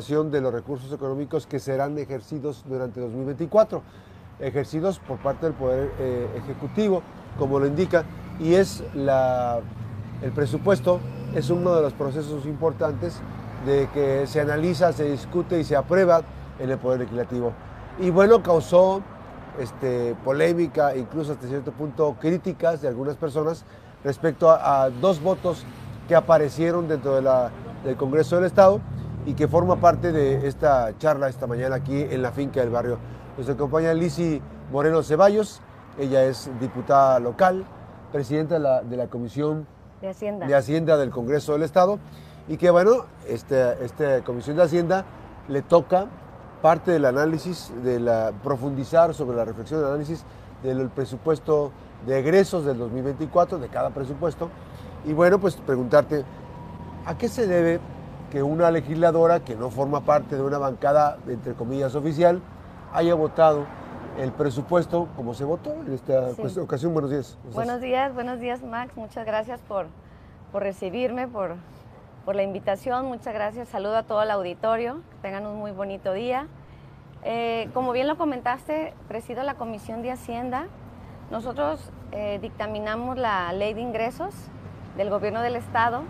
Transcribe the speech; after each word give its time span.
aprobación 0.00 0.30
de 0.30 0.40
los 0.40 0.54
recursos 0.54 0.90
económicos 0.92 1.46
que 1.46 1.58
serán 1.58 1.98
ejercidos 1.98 2.64
durante 2.66 3.00
2024, 3.00 3.82
ejercidos 4.38 4.98
por 4.98 5.18
parte 5.18 5.44
del 5.44 5.54
Poder 5.54 5.92
eh, 5.98 6.26
Ejecutivo, 6.38 7.02
como 7.38 7.58
lo 7.58 7.66
indica, 7.66 8.04
y 8.38 8.54
es 8.54 8.82
la, 8.94 9.60
el 10.22 10.32
presupuesto 10.32 11.00
es 11.34 11.50
uno 11.50 11.74
de 11.74 11.82
los 11.82 11.92
procesos 11.92 12.46
importantes 12.46 13.20
de 13.66 13.90
que 13.92 14.26
se 14.26 14.40
analiza, 14.40 14.90
se 14.94 15.04
discute 15.04 15.60
y 15.60 15.64
se 15.64 15.76
aprueba 15.76 16.22
en 16.58 16.70
el 16.70 16.78
Poder 16.78 17.00
Legislativo. 17.00 17.52
Y 17.98 18.08
bueno, 18.08 18.42
causó 18.42 19.02
este, 19.58 20.14
polémica, 20.24 20.96
incluso 20.96 21.32
hasta 21.32 21.46
cierto 21.46 21.72
punto 21.72 22.16
críticas 22.18 22.80
de 22.80 22.88
algunas 22.88 23.16
personas 23.16 23.66
respecto 24.02 24.50
a, 24.50 24.88
dos 24.88 25.22
votos 25.22 25.66
que 26.08 26.14
aparecieron 26.14 26.88
dentro 26.88 27.16
de 27.16 27.22
la, 27.22 27.50
del 27.84 27.96
Congreso 27.96 28.36
del 28.36 28.46
Estado 28.46 28.80
y 29.26 29.34
que 29.34 29.48
forma 29.48 29.76
parte 29.76 30.12
de 30.12 30.46
esta 30.46 30.96
charla 30.98 31.28
esta 31.28 31.46
mañana 31.46 31.76
aquí 31.76 32.00
en 32.02 32.22
la 32.22 32.32
finca 32.32 32.60
del 32.60 32.70
barrio. 32.70 32.98
Nos 33.36 33.48
acompaña 33.48 33.92
Lisi 33.94 34.40
Moreno 34.72 35.02
Ceballos, 35.02 35.60
ella 35.98 36.24
es 36.24 36.50
diputada 36.60 37.20
local, 37.20 37.64
presidenta 38.12 38.54
de 38.54 38.60
la, 38.60 38.82
de 38.82 38.96
la 38.96 39.06
Comisión 39.08 39.66
de 40.00 40.08
Hacienda. 40.08 40.46
de 40.46 40.54
Hacienda 40.54 40.96
del 40.96 41.10
Congreso 41.10 41.52
del 41.52 41.62
Estado 41.62 41.98
y 42.48 42.56
que 42.56 42.70
bueno, 42.70 43.04
esta 43.28 43.74
este 43.74 44.22
Comisión 44.22 44.56
de 44.56 44.62
Hacienda 44.62 45.04
le 45.48 45.62
toca 45.62 46.06
parte 46.62 46.90
del 46.92 47.04
análisis, 47.04 47.72
de 47.82 48.00
la 48.00 48.32
profundizar 48.42 49.14
sobre 49.14 49.36
la 49.36 49.44
reflexión 49.44 49.80
del 49.80 49.88
análisis 49.90 50.24
del 50.62 50.88
presupuesto 50.90 51.72
de 52.06 52.18
egresos 52.18 52.64
del 52.64 52.78
2024, 52.78 53.58
de 53.58 53.68
cada 53.68 53.90
presupuesto. 53.90 54.48
Y 55.06 55.12
bueno, 55.12 55.38
pues 55.38 55.56
preguntarte, 55.56 56.24
¿a 57.06 57.16
qué 57.16 57.28
se 57.28 57.46
debe 57.46 57.80
que 58.30 58.42
una 58.42 58.70
legisladora 58.70 59.40
que 59.40 59.56
no 59.56 59.70
forma 59.70 60.00
parte 60.02 60.36
de 60.36 60.42
una 60.42 60.58
bancada, 60.58 61.18
entre 61.26 61.54
comillas, 61.54 61.94
oficial, 61.94 62.40
haya 62.92 63.14
votado 63.14 63.66
el 64.18 64.32
presupuesto 64.32 65.08
como 65.16 65.34
se 65.34 65.44
votó 65.44 65.72
en 65.72 65.92
esta 65.92 66.30
ocasión? 66.62 66.92
Buenos 66.92 67.10
días. 67.10 67.36
Buenos 67.52 67.80
días, 67.80 68.14
buenos 68.14 68.40
días, 68.40 68.62
Max. 68.62 68.96
Muchas 68.96 69.26
gracias 69.26 69.60
por, 69.60 69.86
por 70.52 70.62
recibirme, 70.62 71.28
por, 71.28 71.56
por 72.24 72.36
la 72.36 72.42
invitación. 72.42 73.06
Muchas 73.06 73.34
gracias. 73.34 73.68
Saludo 73.68 73.96
a 73.96 74.02
todo 74.04 74.22
el 74.22 74.30
auditorio. 74.30 75.00
tengan 75.22 75.46
un 75.46 75.58
muy 75.58 75.72
bonito 75.72 76.12
día. 76.12 76.46
Eh, 77.22 77.68
como 77.74 77.92
bien 77.92 78.06
lo 78.06 78.16
comentaste, 78.16 78.94
presido 79.08 79.42
la 79.42 79.54
Comisión 79.54 80.02
de 80.02 80.12
Hacienda. 80.12 80.66
Nosotros 81.30 81.92
eh, 82.12 82.38
dictaminamos 82.40 83.18
la 83.18 83.52
ley 83.52 83.74
de 83.74 83.82
ingresos 83.82 84.34
del 84.96 85.10
gobierno 85.10 85.42
del 85.42 85.56
Estado, 85.56 86.02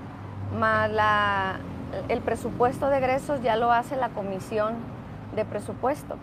más 0.59 0.91
la, 0.91 1.61
el 2.09 2.21
presupuesto 2.21 2.89
de 2.89 2.99
egresos 2.99 3.43
ya 3.43 3.57
lo 3.57 3.73
hace 3.73 3.97
la 3.97 4.11
Comisión 4.11 4.75
de 5.35 5.45
Presupuesto. 5.45 6.17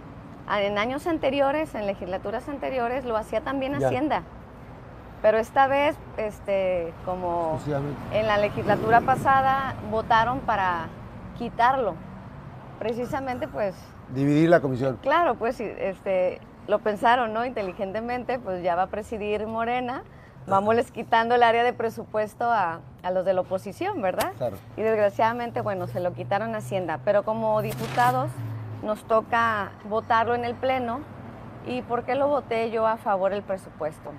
Ah, 0.47 0.61
en 0.61 0.77
años 0.77 1.07
anteriores, 1.07 1.75
en 1.75 1.87
legislaturas 1.87 2.47
anteriores, 2.47 3.05
lo 3.05 3.17
hacía 3.17 3.41
también 3.41 3.75
Hacienda. 3.75 4.23
Pero 5.21 5.39
esta 5.39 5.67
vez, 5.67 5.95
este, 6.17 6.93
como 7.03 7.59
en 8.13 8.27
la 8.27 8.37
legislatura 8.37 9.01
pasada, 9.01 9.75
votaron 9.89 10.39
para 10.39 10.87
quitarlo. 11.37 11.95
Precisamente, 12.79 13.47
pues. 13.47 13.75
Dividir 14.13 14.49
la 14.49 14.61
comisión. 14.61 14.99
Claro, 15.01 15.35
pues 15.35 15.59
este, 15.59 16.39
lo 16.67 16.79
pensaron, 16.79 17.33
¿no? 17.33 17.45
Inteligentemente, 17.45 18.39
pues 18.39 18.63
ya 18.63 18.75
va 18.75 18.83
a 18.83 18.87
presidir 18.87 19.47
Morena. 19.47 20.03
Vámonos 20.47 20.91
quitando 20.91 21.35
el 21.35 21.43
área 21.43 21.63
de 21.63 21.73
presupuesto 21.73 22.45
a, 22.45 22.79
a 23.03 23.11
los 23.11 23.25
de 23.25 23.33
la 23.33 23.41
oposición, 23.41 24.01
¿verdad? 24.01 24.31
Claro. 24.37 24.57
Y 24.77 24.81
desgraciadamente, 24.81 25.61
bueno, 25.61 25.87
se 25.87 25.99
lo 25.99 26.13
quitaron 26.13 26.55
a 26.55 26.59
Hacienda. 26.59 26.99
Pero 27.03 27.23
como 27.23 27.61
diputados 27.61 28.31
nos 28.81 29.03
toca 29.03 29.71
votarlo 29.89 30.35
en 30.35 30.45
el 30.45 30.55
Pleno. 30.55 31.01
¿Y 31.65 31.81
por 31.81 32.05
qué 32.05 32.15
lo 32.15 32.29
voté 32.29 32.71
yo 32.71 32.87
a 32.87 32.95
favor 32.95 33.31
del 33.31 33.43
presupuesto? 33.43 34.11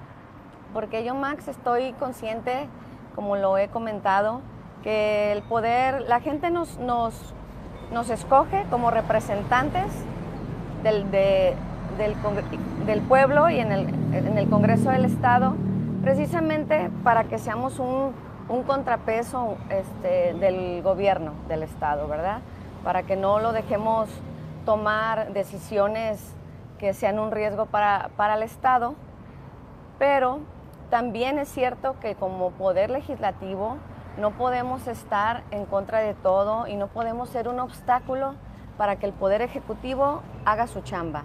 porque 0.72 1.04
yo, 1.04 1.14
Max, 1.14 1.48
estoy 1.48 1.92
consciente, 1.94 2.68
como 3.14 3.36
lo 3.36 3.58
he 3.58 3.68
comentado, 3.68 4.40
que 4.82 5.32
el 5.32 5.42
poder, 5.42 6.02
la 6.02 6.20
gente 6.20 6.50
nos, 6.50 6.78
nos, 6.78 7.34
nos 7.92 8.10
escoge 8.10 8.64
como 8.70 8.90
representantes 8.90 9.86
del, 10.82 11.10
del, 11.10 13.00
pueblo 13.02 13.50
y 13.50 13.58
en 13.58 13.72
el, 13.72 13.88
en 14.14 14.38
el, 14.38 14.48
Congreso 14.48 14.90
del 14.90 15.04
Estado, 15.04 15.54
precisamente 16.08 16.90
para 17.04 17.24
que 17.24 17.36
seamos 17.36 17.78
un, 17.78 18.14
contrapeso 18.66 19.58
este, 19.68 20.32
del 20.32 20.80
gobierno 20.80 21.32
del 21.48 21.62
Estado, 21.62 22.08
¿verdad? 22.08 22.38
Para 22.82 23.02
que 23.02 23.14
no 23.14 23.40
lo 23.40 23.52
dejemos 23.52 24.08
tomar 24.64 25.34
decisiones 25.34 26.34
que 26.78 26.94
sean 26.94 27.18
un 27.18 27.30
riesgo 27.30 27.66
para, 27.66 28.08
para 28.16 28.36
el 28.36 28.42
Estado, 28.42 28.94
pero 29.98 30.38
también 30.88 31.38
es 31.38 31.50
cierto 31.50 32.00
que 32.00 32.14
como 32.14 32.52
poder 32.52 32.88
legislativo 32.88 33.76
no 34.16 34.30
podemos 34.30 34.86
estar 34.86 35.42
en 35.50 35.66
contra 35.66 35.98
de 35.98 36.14
todo 36.14 36.66
y 36.66 36.76
no 36.76 36.86
podemos 36.86 37.28
ser 37.28 37.48
un 37.48 37.60
obstáculo 37.60 38.34
para 38.78 38.96
que 38.96 39.04
el 39.04 39.12
poder 39.12 39.42
ejecutivo 39.42 40.22
haga 40.46 40.68
su 40.68 40.80
chamba. 40.80 41.24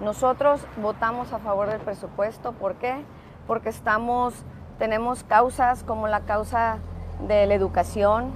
Nosotros 0.00 0.66
votamos 0.80 1.34
a 1.34 1.38
favor 1.38 1.68
del 1.68 1.80
presupuesto, 1.80 2.52
¿por 2.52 2.76
qué? 2.76 3.04
Porque 3.46 3.68
estamos, 3.68 4.34
tenemos 4.78 5.24
causas 5.24 5.82
como 5.84 6.08
la 6.08 6.20
causa 6.20 6.78
de 7.26 7.46
la 7.46 7.54
educación, 7.54 8.32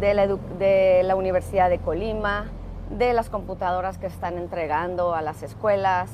de, 0.00 1.02
la, 1.04 1.16
Universidad 1.16 1.70
de 1.70 1.78
Colima, 1.78 2.46
de 2.90 3.12
las 3.12 3.30
computadoras 3.30 3.98
que 3.98 4.06
están 4.06 4.38
entregando 4.38 5.14
a 5.14 5.22
las 5.22 5.42
escuelas, 5.42 6.10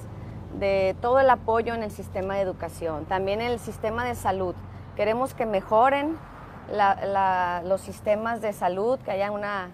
de 0.58 0.96
todo 1.00 1.20
el 1.20 1.30
apoyo 1.30 1.74
en 1.74 1.82
el 1.82 1.90
sistema 1.90 2.34
de 2.34 2.42
educación, 2.42 3.04
también 3.06 3.40
en 3.40 3.52
el 3.52 3.58
sistema 3.58 4.04
de 4.04 4.14
salud. 4.14 4.54
Queremos 4.96 5.34
que 5.34 5.46
mejoren 5.46 6.16
los 7.64 7.80
sistemas 7.80 8.40
de 8.40 8.52
salud, 8.52 8.98
que 9.00 9.10
haya, 9.10 9.30
una, 9.30 9.70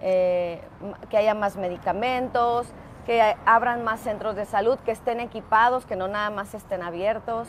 eh, 0.00 0.60
que 1.08 1.16
haya 1.16 1.34
más 1.34 1.56
medicamentos, 1.56 2.66
que 3.10 3.34
abran 3.44 3.82
más 3.82 3.98
centros 3.98 4.36
de 4.36 4.44
salud, 4.44 4.78
que 4.84 4.92
estén 4.92 5.18
equipados, 5.18 5.84
que 5.84 5.96
no 5.96 6.06
nada 6.06 6.30
más 6.30 6.54
estén 6.54 6.80
abiertos. 6.80 7.48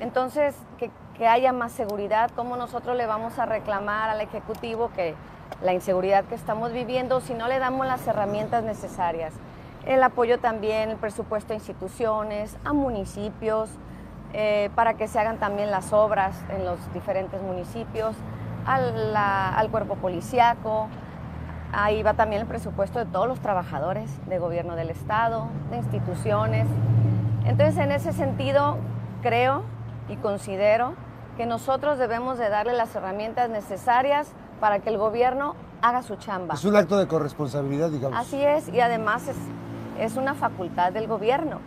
Entonces, 0.00 0.56
que, 0.76 0.90
haya 1.24 1.52
más 1.52 1.70
seguridad, 1.70 2.32
¿cómo 2.34 2.56
nosotros 2.56 2.96
le 2.96 3.06
vamos 3.06 3.38
a 3.38 3.46
reclamar 3.46 4.10
al 4.10 4.20
Ejecutivo 4.20 4.90
que 4.96 5.14
la 5.62 5.72
inseguridad 5.72 6.24
que 6.24 6.34
estamos 6.34 6.72
viviendo 6.72 7.20
si 7.20 7.34
no 7.34 7.46
le 7.46 7.60
damos 7.60 7.86
las 7.86 8.04
herramientas 8.08 8.64
necesarias? 8.64 9.32
el 9.86 10.02
apoyo 10.02 10.40
también, 10.40 10.90
el 10.90 10.96
presupuesto 10.96 11.52
a 11.52 11.56
instituciones, 11.56 12.56
a 12.64 12.72
municipios, 12.72 13.70
eh, 14.32 14.68
para 14.74 14.94
que 14.94 15.06
se 15.06 15.20
hagan 15.20 15.38
también 15.38 15.70
las 15.70 15.92
obras 15.92 16.34
en 16.50 16.64
los 16.64 16.92
diferentes 16.92 17.40
municipios, 17.40 18.16
al, 18.66 19.68
cuerpo 19.70 19.94
policiaco. 19.94 20.88
Ahí 21.72 22.02
va 22.02 22.14
también 22.14 22.42
el 22.42 22.48
presupuesto 22.48 22.98
de 22.98 23.04
todos 23.04 23.28
los 23.28 23.40
trabajadores 23.40 24.10
de 24.26 24.38
gobierno 24.38 24.74
del 24.74 24.90
Estado, 24.90 25.48
de 25.70 25.76
instituciones. 25.76 26.66
Entonces, 27.44 27.76
en 27.78 27.92
ese 27.92 28.12
sentido, 28.12 28.78
creo 29.22 29.62
y 30.08 30.16
considero 30.16 30.94
que 31.36 31.46
nosotros 31.46 31.98
debemos 31.98 32.38
de 32.38 32.48
darle 32.48 32.72
las 32.72 32.94
herramientas 32.94 33.50
necesarias 33.50 34.32
para 34.60 34.80
que 34.80 34.88
el 34.88 34.98
gobierno 34.98 35.54
haga 35.82 36.02
su 36.02 36.16
chamba. 36.16 36.54
Es 36.54 36.64
un 36.64 36.74
acto 36.74 36.98
de 36.98 37.06
corresponsabilidad, 37.06 37.90
digamos. 37.90 38.18
Así 38.18 38.42
es, 38.42 38.68
y 38.68 38.80
además 38.80 39.28
es, 39.28 39.36
es 39.98 40.16
una 40.16 40.34
facultad 40.34 40.92
del 40.92 41.06
gobierno 41.06 41.60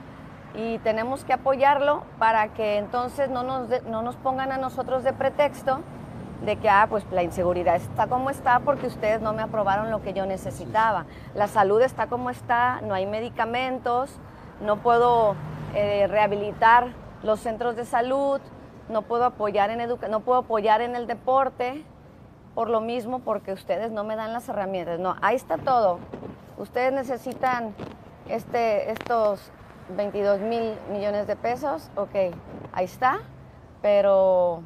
y 0.54 0.80
tenemos 0.80 1.24
que 1.24 1.34
apoyarlo 1.34 2.04
para 2.20 2.50
que 2.50 2.78
entonces 2.78 3.30
no 3.30 3.44
nos, 3.44 3.70
no 3.84 4.02
nos 4.02 4.16
pongan 4.18 4.52
a 4.52 4.58
nosotros 4.58 5.04
de 5.04 5.14
pretexto 5.14 5.80
de 6.42 6.58
que, 6.58 6.70
ah, 6.70 6.88
pues 6.90 7.06
la 7.12 7.24
inseguridad 7.24 7.76
está 7.76 8.08
como 8.08 8.30
está 8.30 8.60
porque 8.60 8.88
ustedes 8.88 9.22
no 9.22 9.34
me 9.34 9.42
aprobaron 9.42 9.92
lo 9.92 10.02
que 10.02 10.14
yo 10.14 10.26
necesitaba. 10.26 11.06
La 11.36 11.48
salud 11.48 11.82
está 11.82 12.08
como 12.08 12.30
está, 12.30 12.82
no 12.82 12.94
hay 12.94 13.06
medicamentos, 13.06 14.12
no 14.62 14.78
puedo 14.78 15.36
eh, 15.76 16.08
rehabilitar 16.08 16.88
los 17.24 17.40
centros 17.40 17.76
de 17.76 17.86
salud, 17.86 18.42
no 18.90 19.04
puedo 19.04 19.26
apoyar 19.26 19.70
en 19.70 19.88
no 20.10 20.20
puedo 20.22 20.40
apoyar 20.40 20.82
en 20.82 20.96
el 20.96 21.08
deporte 21.08 21.86
por 22.56 22.70
lo 22.70 22.82
mismo 22.82 23.20
porque 23.20 23.54
ustedes 23.54 23.92
no 23.92 24.04
me 24.04 24.16
dan 24.16 24.34
las 24.34 24.50
herramientas. 24.50 25.00
No, 25.00 25.16
ahí 25.22 25.36
está 25.36 25.58
todo. 25.58 26.00
Ustedes 26.58 26.92
necesitan 26.92 27.74
este, 28.28 28.92
estos 28.92 29.52
22 29.96 30.42
mil 30.42 30.74
millones 30.92 31.28
de 31.28 31.36
pesos, 31.36 31.90
ok, 31.96 32.34
ahí 32.74 32.86
está, 32.86 33.20
pero, 33.82 34.64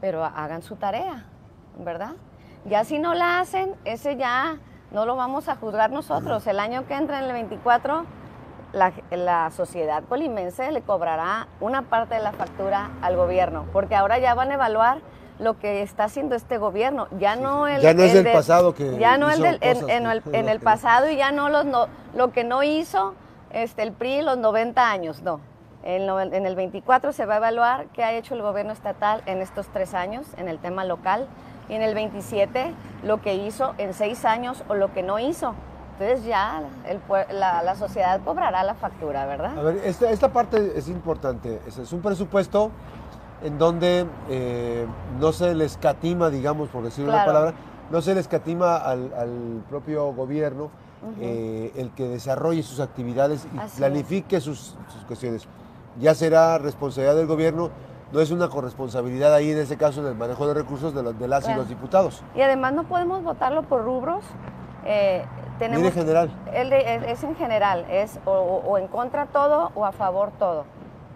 pero 0.00 0.24
hagan 0.24 0.62
su 0.62 0.76
tarea, 0.76 1.24
¿verdad? 1.78 2.12
Ya 2.64 2.84
si 2.84 2.98
no 2.98 3.14
la 3.14 3.40
hacen, 3.40 3.74
ese 3.84 4.16
ya 4.16 4.58
no 4.90 5.06
lo 5.06 5.16
vamos 5.16 5.48
a 5.48 5.56
juzgar 5.56 5.90
nosotros. 5.90 6.46
El 6.46 6.60
año 6.60 6.86
que 6.86 6.94
entra 6.94 7.18
en 7.18 7.26
el 7.26 7.32
24, 7.32 8.04
la, 8.72 8.92
la, 9.10 9.50
sociedad 9.50 10.02
colimense 10.08 10.70
le 10.72 10.82
cobrará 10.82 11.48
una 11.60 11.82
parte 11.82 12.14
de 12.14 12.22
la 12.22 12.32
factura 12.32 12.90
al 13.02 13.16
gobierno, 13.16 13.66
porque 13.72 13.94
ahora 13.94 14.18
ya 14.18 14.34
van 14.34 14.50
a 14.50 14.54
evaluar 14.54 15.00
lo 15.38 15.58
que 15.58 15.82
está 15.82 16.04
haciendo 16.04 16.34
este 16.34 16.58
gobierno, 16.58 17.06
ya 17.18 17.36
no 17.36 17.68
el 17.68 17.80
ya 17.80 17.94
no 17.94 18.02
es 18.02 18.12
del 18.12 18.32
pasado 18.32 18.74
que 18.74 18.98
ya 18.98 19.18
no 19.18 19.30
el 19.30 19.40
del, 19.40 19.58
en, 19.60 20.06
el, 20.06 20.22
en 20.32 20.48
el 20.48 20.58
pasado 20.58 21.08
y 21.08 21.16
ya 21.16 21.30
no 21.30 21.48
los 21.48 21.64
no, 21.64 21.86
lo 22.14 22.32
que 22.32 22.42
no 22.42 22.64
hizo 22.64 23.14
este 23.50 23.82
el 23.82 23.92
PRI 23.92 24.22
los 24.22 24.36
90 24.38 24.90
años, 24.90 25.22
no. 25.22 25.40
En, 25.84 26.46
el 26.46 26.56
24 26.56 27.12
se 27.12 27.24
va 27.24 27.34
a 27.34 27.36
evaluar 27.38 27.86
qué 27.94 28.02
ha 28.04 28.12
hecho 28.12 28.34
el 28.34 28.42
gobierno 28.42 28.72
estatal 28.72 29.22
en 29.26 29.38
estos 29.38 29.68
tres 29.68 29.94
años 29.94 30.26
en 30.36 30.48
el 30.48 30.58
tema 30.58 30.84
local 30.84 31.28
y 31.68 31.74
en 31.74 31.82
el 31.82 31.94
27 31.94 32.74
lo 33.04 33.20
que 33.22 33.34
hizo 33.34 33.74
en 33.78 33.94
seis 33.94 34.24
años 34.24 34.64
o 34.68 34.74
lo 34.74 34.92
que 34.92 35.02
no 35.02 35.18
hizo. 35.18 35.54
Entonces 35.98 36.24
ya 36.24 36.62
el 36.86 37.00
la, 37.32 37.62
la 37.62 37.74
sociedad 37.74 38.20
cobrará 38.24 38.62
la 38.62 38.74
factura, 38.74 39.26
¿verdad? 39.26 39.58
A 39.58 39.62
ver, 39.62 39.80
esta, 39.84 40.10
esta 40.10 40.32
parte 40.32 40.72
es 40.76 40.88
importante. 40.88 41.60
Es, 41.66 41.78
es 41.78 41.92
un 41.92 42.00
presupuesto 42.00 42.70
en 43.42 43.58
donde 43.58 44.06
eh, 44.28 44.86
no 45.20 45.32
se 45.32 45.54
le 45.54 45.64
escatima, 45.64 46.30
digamos, 46.30 46.68
por 46.68 46.84
decir 46.84 47.04
una 47.04 47.24
palabra, 47.24 47.54
no 47.90 48.02
se 48.02 48.14
le 48.14 48.20
escatima 48.20 48.76
al, 48.76 49.12
al 49.14 49.62
propio 49.68 50.12
gobierno 50.12 50.70
eh, 51.20 51.72
el 51.76 51.90
que 51.90 52.08
desarrolle 52.08 52.62
sus 52.62 52.80
actividades 52.80 53.46
y 53.54 53.58
Así 53.58 53.78
planifique 53.78 54.40
sus, 54.40 54.76
sus 54.92 55.04
cuestiones. 55.06 55.46
Ya 55.98 56.14
será 56.14 56.58
responsabilidad 56.58 57.16
del 57.16 57.26
gobierno, 57.26 57.70
no 58.12 58.20
es 58.20 58.30
una 58.30 58.48
corresponsabilidad 58.48 59.34
ahí 59.34 59.50
en 59.50 59.58
ese 59.58 59.76
caso 59.76 60.00
en 60.00 60.06
el 60.06 60.14
manejo 60.14 60.46
de 60.46 60.54
recursos 60.54 60.94
de, 60.94 61.02
los- 61.02 61.18
de 61.18 61.28
las 61.28 61.48
y 61.48 61.54
los 61.54 61.68
diputados. 61.68 62.22
Y 62.34 62.40
además 62.40 62.72
no 62.72 62.84
podemos 62.84 63.22
votarlo 63.22 63.62
por 63.62 63.84
rubros. 63.84 64.24
eh, 64.84 65.24
tenemos 65.58 65.82
Mire, 65.82 65.92
general. 65.92 66.30
El 66.52 66.70
de- 66.70 66.94
es, 66.94 67.02
es 67.18 67.24
en 67.24 67.34
general, 67.34 67.84
es 67.90 68.20
o 68.24 68.78
en 68.78 68.86
contra 68.86 69.26
todo 69.26 69.72
o 69.74 69.84
a 69.84 69.90
favor 69.92 70.30
todo, 70.38 70.64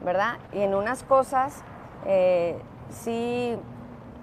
¿verdad? 0.04 0.34
Y 0.52 0.60
en 0.62 0.74
unas 0.74 1.04
cosas 1.04 1.62
eh, 2.04 2.60
sí 2.90 3.56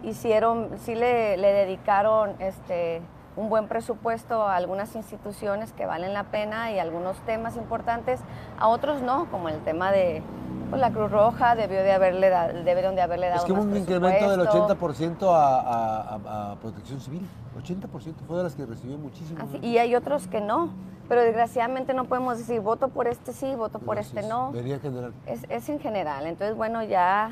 hicieron, 0.03 0.69
sí 0.83 0.93
le, 0.93 1.37
le 1.37 1.53
dedicaron 1.53 2.35
este, 2.39 3.01
un 3.39 3.49
buen 3.49 3.67
presupuesto 3.69 4.43
a 4.43 4.55
algunas 4.57 4.95
instituciones 4.95 5.71
que 5.71 5.85
valen 5.85 6.13
la 6.13 6.25
pena 6.25 6.71
y 6.73 6.79
algunos 6.79 7.17
temas 7.21 7.55
importantes, 7.55 8.19
a 8.59 8.67
otros 8.67 9.01
no, 9.01 9.31
como 9.31 9.47
el 9.47 9.59
tema 9.63 9.91
de 9.93 10.21
pues, 10.69 10.81
la 10.81 10.91
Cruz 10.91 11.09
Roja, 11.09 11.55
debió 11.55 11.81
de 11.81 11.93
haberle 11.93 12.29
da- 12.29 12.49
debieron 12.49 12.95
de 12.95 13.01
haberle 13.01 13.27
dado 13.29 13.39
Es 13.39 13.45
que 13.45 13.53
hubo 13.53 13.61
un 13.61 13.77
incremento 13.77 14.29
del 14.29 14.41
presupuesto. 14.41 14.75
80% 14.75 15.33
a, 15.33 15.59
a- 15.61 16.51
a- 16.51 16.55
protección 16.57 16.99
civil. 16.99 17.25
80% 17.57 18.13
fue 18.27 18.37
de 18.37 18.43
las 18.43 18.55
que 18.55 18.65
recibió 18.65 18.97
muchísimo. 18.97 19.39
Así- 19.41 19.65
y 19.65 19.77
hay 19.77 19.95
otros 19.95 20.27
que 20.27 20.41
no. 20.41 20.69
Pero 21.07 21.21
desgraciadamente 21.21 21.93
no 21.95 22.05
podemos 22.05 22.37
decir 22.37 22.59
voto 22.61 22.89
por 22.89 23.07
este 23.07 23.33
sí, 23.33 23.55
voto 23.55 23.79
por 23.79 23.97
Así 23.97 24.09
este 24.09 24.19
es, 24.19 24.27
no. 24.27 24.51
En 24.53 24.79
general. 24.79 25.13
Es, 25.25 25.43
es 25.49 25.67
en 25.69 25.79
general. 25.79 26.27
Entonces, 26.27 26.55
bueno, 26.55 26.83
ya 26.83 27.31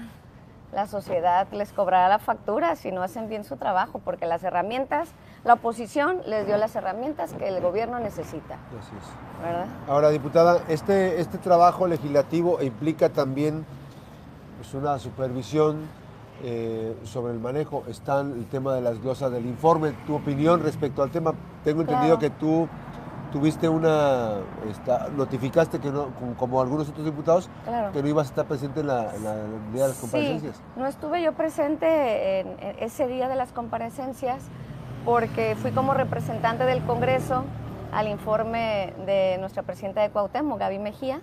la 0.73 0.87
sociedad 0.87 1.47
les 1.51 1.71
cobrará 1.73 2.09
la 2.09 2.17
factura 2.17 2.75
si 2.75 2.91
no 2.91 3.03
hacen 3.03 3.29
bien 3.29 3.43
su 3.43 3.55
trabajo, 3.57 3.99
porque 4.03 4.25
las 4.25 4.43
herramientas, 4.43 5.09
la 5.47 5.53
oposición 5.53 6.21
les 6.27 6.45
dio 6.45 6.57
las 6.57 6.75
herramientas 6.75 7.33
que 7.33 7.47
el 7.47 7.61
gobierno 7.61 7.99
necesita, 7.99 8.55
Así 8.79 8.91
es. 8.95 9.41
¿verdad? 9.43 9.65
Ahora, 9.87 10.09
diputada, 10.09 10.59
este, 10.67 11.21
este 11.21 11.37
trabajo 11.37 11.87
legislativo 11.87 12.61
implica 12.61 13.09
también 13.09 13.65
pues, 14.57 14.73
una 14.73 14.99
supervisión 14.99 15.83
eh, 16.43 16.95
sobre 17.05 17.31
el 17.33 17.39
manejo. 17.39 17.83
Está 17.87 18.19
el 18.21 18.45
tema 18.47 18.73
de 18.75 18.81
las 18.81 19.01
glosas 19.01 19.31
del 19.31 19.45
informe. 19.45 19.93
Tu 20.05 20.15
opinión 20.15 20.61
respecto 20.61 21.01
al 21.01 21.09
tema. 21.11 21.33
Tengo 21.63 21.81
entendido 21.81 22.17
Claro. 22.17 22.19
que 22.19 22.29
tú 22.39 22.67
tuviste 23.31 23.67
una, 23.69 24.33
esta- 24.69 25.07
notificaste 25.15 25.79
que 25.79 25.89
no, 25.91 26.07
como, 26.37 26.61
algunos 26.61 26.89
otros 26.89 27.05
diputados, 27.05 27.49
Claro. 27.65 27.91
que 27.93 28.01
no 28.03 28.07
ibas 28.09 28.27
a 28.27 28.29
estar 28.31 28.45
presente 28.45 28.81
en 28.81 28.87
la, 28.87 29.15
en 29.15 29.23
la 29.23 29.33
el 29.33 29.73
día 29.73 29.83
de 29.83 29.89
las 29.89 29.97
comparecencias. 29.97 30.55
Sí, 30.57 30.61
no 30.75 30.85
estuve 30.85 31.21
yo 31.23 31.33
presente 31.33 32.39
en, 32.41 32.47
en 32.59 32.75
ese 32.79 33.07
día 33.07 33.27
de 33.29 33.35
las 33.35 33.51
comparecencias 33.51 34.43
porque 35.07 35.55
fui 35.55 35.71
como 35.71 35.93
representante 35.93 36.65
del 36.65 36.83
Congreso 36.83 37.45
al 37.93 38.09
informe 38.09 38.93
de 39.05 39.37
nuestra 39.39 39.63
presidenta 39.63 40.01
de 40.01 40.09
Cuauhtémoc, 40.09 40.59
Gaby 40.59 40.79
Mejía. 40.79 41.21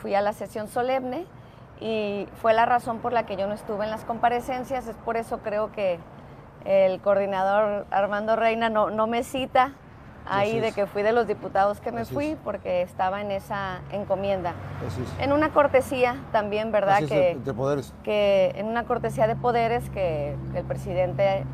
Fui, 0.00 0.14
a 0.14 0.22
la 0.22 0.32
sesión 0.32 0.68
solemne 0.68 1.26
y 1.82 2.26
fue 2.40 2.54
la 2.54 2.64
razón 2.64 3.00
por 3.00 3.12
la 3.12 3.26
que 3.26 3.36
yo 3.36 3.46
no 3.46 3.52
estuve 3.52 3.84
en 3.84 3.90
las 3.90 4.06
comparecencias. 4.06 4.86
Es 4.86 4.96
por 4.96 5.18
eso 5.18 5.40
creo 5.40 5.70
que 5.70 5.98
el 6.64 6.98
coordinador 7.02 7.84
Armando 7.90 8.36
Reina 8.36 8.70
no, 8.70 8.88
no 8.88 9.06
me 9.06 9.22
cita 9.22 9.72
ahí 10.26 10.58
de 10.58 10.72
que 10.72 10.86
fui 10.86 11.02
de 11.02 11.12
los 11.12 11.26
diputados 11.26 11.80
que 11.80 11.92
me 11.92 12.00
Así 12.00 12.14
fui 12.14 12.28
es. 12.28 12.38
porque 12.42 12.80
estaba 12.80 13.20
en 13.20 13.30
esa 13.32 13.80
encomienda. 13.92 14.54
Es. 14.86 15.22
En 15.22 15.34
una 15.34 15.50
cortesía 15.50 16.16
también, 16.32 16.72
¿verdad? 16.72 16.94
Así 16.94 17.04
es, 17.04 17.10
que, 17.10 17.30
entre 17.32 17.52
poderes. 17.52 17.92
que 18.02 18.54
en 18.56 18.64
una 18.64 18.84
cortesía 18.84 19.26
de 19.26 19.36
poderes 19.36 19.90
que 19.90 20.34
el 20.54 20.64
presidente, 20.64 21.44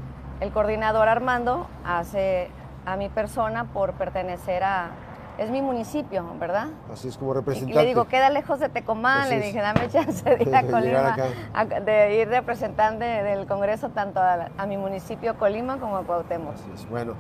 el 0.41 0.51
coordinador 0.53 1.09
Armando, 1.09 1.67
hace 1.85 2.49
a 2.87 2.97
mi 2.97 3.09
persona 3.09 3.65
por 3.73 3.93
pertenecer 3.95 4.63
a... 4.65 4.91
Es 5.39 5.51
mi 5.51 5.63
municipio, 5.63 6.23
¿verdad? 6.39 6.67
Así 6.93 7.09
es 7.09 7.17
como 7.17 7.31
Y 7.33 7.37
representante. 7.37 7.81
le 7.81 7.87
digo, 7.87 8.05
queda 8.09 8.29
lejos 8.29 8.61
de 8.61 8.69
Tecomán. 8.69 9.23
Así 9.23 9.37
Le 9.37 9.41
dije, 9.47 9.61
dame 9.61 9.89
chance 9.89 10.23
de 10.37 10.43
ir 10.43 10.55
a 10.55 10.63
Colima, 10.67 11.17
a- 11.55 11.65
de 11.65 12.17
ir 12.21 12.29
representante 12.29 13.05
del 13.07 13.47
Congreso 13.47 13.89
tanto 13.89 14.21
a, 14.21 14.49
a 14.59 14.67
mi 14.67 14.77
municipio 14.77 15.37
Colima 15.39 15.79
como 15.79 15.97
a 15.97 16.03
Cuauhtémoc. 16.03 16.53
Así 16.55 16.65
es. 16.75 16.87
Bueno, 16.91 17.15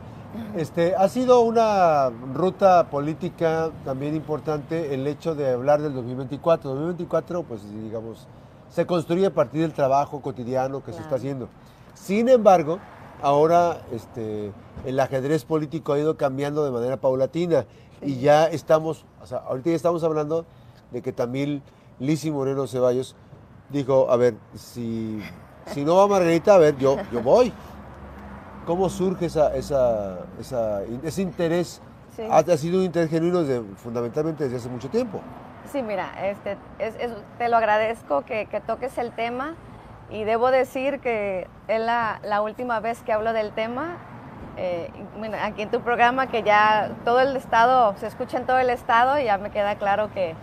este, 0.55 0.95
ha 0.97 1.09
sido 1.09 1.41
una 1.41 2.11
ruta 2.35 2.85
política 2.91 3.71
también 3.87 4.15
importante 4.15 4.93
el 4.93 5.07
hecho 5.07 5.35
de 5.35 5.53
hablar 5.55 5.81
del 5.81 5.95
2024. 5.95 6.69
2024, 6.71 7.43
pues 7.45 7.63
digamos, 7.73 8.29
se 8.69 8.85
construye 8.85 9.27
a 9.27 9.31
partir 9.31 9.63
del 9.63 9.73
trabajo 9.73 10.21
cotidiano 10.21 10.85
que 10.85 10.93
se 10.93 11.01
está 11.01 11.15
haciendo. 11.15 11.49
Sin 11.95 12.29
embargo, 12.29 12.79
ahora 13.23 13.79
este, 13.93 14.53
el 14.85 14.99
ajedrez 15.01 15.45
político 15.45 15.93
ha 15.93 15.99
ido 15.99 16.17
cambiando 16.17 16.65
de 16.65 16.71
manera 16.71 16.97
paulatina 16.97 17.65
y 18.03 18.21
ya 18.21 18.47
estamos, 18.47 19.05
o 19.23 19.27
sea, 19.27 19.39
ahorita 19.39 19.71
ya 19.71 19.77
estamos 19.77 20.03
hablando 20.05 20.47
de 20.91 21.03
que 21.03 21.13
también 21.13 21.63
Lisi 21.99 22.31
Moreno 22.31 22.67
Ceballos 22.67 23.15
dijo, 23.69 24.11
a 24.11 24.17
ver, 24.17 24.35
si, 24.55 25.21
si 25.67 25.85
no 25.85 25.97
va 25.97 26.07
Margarita, 26.09 26.55
a 26.55 26.59
ver, 26.59 26.77
yo, 26.79 26.97
yo 27.13 27.23
voy. 27.23 27.53
¿Cómo 28.67 28.89
surge 28.89 29.27
esa, 29.27 29.55
esa, 29.57 30.21
esa- 30.39 30.83
ese 31.03 31.23
interés? 31.23 31.81
Sí. 32.17 32.23
Ha, 32.31 32.39
ha 32.39 32.57
sido 32.57 32.79
un 32.79 32.85
interés 32.85 33.11
genuino 33.11 33.43
desde- 33.43 33.63
fundamentalmente 33.77 34.45
desde 34.45 34.57
hace 34.59 34.69
mucho 34.69 34.89
tiempo. 34.89 35.21
Sí, 35.73 35.83
mira, 35.83 36.29
este, 36.29 36.57
es- 36.79 36.95
es- 36.99 37.13
te 37.39 37.49
lo 37.49 37.57
agradezco 37.57 38.23
que, 38.25 38.47
que 38.47 38.61
toques 38.61 38.97
el 38.99 39.13
tema 39.13 39.55
y 40.11 40.25
debo 40.25 40.51
decir 40.51 41.01
que 41.01 41.47
es 41.69 41.81
la, 41.81 42.21
la 42.25 42.43
última 42.43 42.81
vez 42.81 43.03
que 43.03 43.12
hablo 43.12 43.33
del 43.33 43.53
tema. 43.53 43.97
eh, 44.57 44.91
bueno, 45.19 45.37
aquí 45.43 45.62
en 45.62 45.71
tu 45.71 45.81
programa 45.81 46.27
que 46.27 46.43
ya 46.43 46.91
todo 47.05 47.21
el 47.21 47.37
estado, 47.37 47.95
se 47.97 48.07
escucha 48.07 48.37
en 48.39 48.47
todo 48.47 48.59
el 48.59 48.71
estado 48.71 49.19
y 49.19 49.25
ya 49.25 49.38
me 49.38 49.50
queda 49.50 49.76
claro 49.76 50.11
que, 50.12 50.35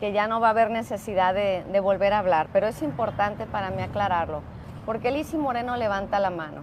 que 0.00 0.12
ya 0.12 0.26
no 0.26 0.40
va 0.40 0.48
a 0.48 0.50
haber 0.50 0.70
necesidad 0.70 1.34
de, 1.34 1.62
de 1.70 1.80
volver 1.80 2.12
a 2.12 2.18
hablar, 2.18 2.48
pero 2.52 2.66
es 2.66 2.82
importante 2.82 3.46
para 3.46 3.70
mí 3.70 3.82
aclararlo, 3.82 4.42
porque 4.86 5.10
Lisi 5.12 5.36
Moreno 5.36 5.76
levanta 5.76 6.18
la 6.18 6.30
mano. 6.30 6.62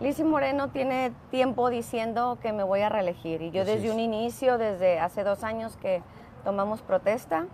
Lisi 0.00 0.24
Moreno 0.24 0.68
tiene 0.68 1.12
tiempo 1.30 1.68
diciendo 1.68 2.38
que 2.40 2.52
me 2.54 2.62
voy 2.62 2.80
a 2.80 2.88
reelegir 2.88 3.42
y 3.42 3.50
yo 3.50 3.62
Así 3.62 3.72
desde 3.72 3.88
es. 3.88 3.92
un 3.92 4.00
inicio, 4.00 4.56
desde 4.56 4.98
hace 4.98 5.24
dos 5.24 5.44
años 5.44 5.76
que 5.76 6.02
tomamos 6.42 6.80
protesta, 6.80 7.44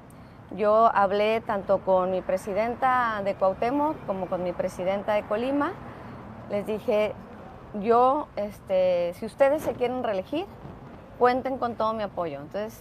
yo 0.53 0.91
hablé 0.95 1.41
tanto 1.41 1.79
con 1.79 2.11
mi 2.11 2.21
presidenta 2.21 3.21
de 3.25 3.35
Cuauhtémoc 3.35 3.97
como 4.07 4.27
con 4.27 4.43
mi 4.45 4.53
presidenta 4.53 5.15
de 5.15 5.23
Colima. 5.25 5.73
Les 6.51 6.67
dije, 6.67 7.15
yo, 7.81 8.29
este, 8.37 9.13
si 9.15 9.27
ustedes 9.27 9.63
se 9.63 9.73
quieren 9.73 10.05
reelegir, 10.05 10.47
cuenten 11.19 11.59
con 11.59 11.75
todo 11.75 11.93
mi 11.93 12.05
apoyo. 12.05 12.41
Entonces, 12.41 12.81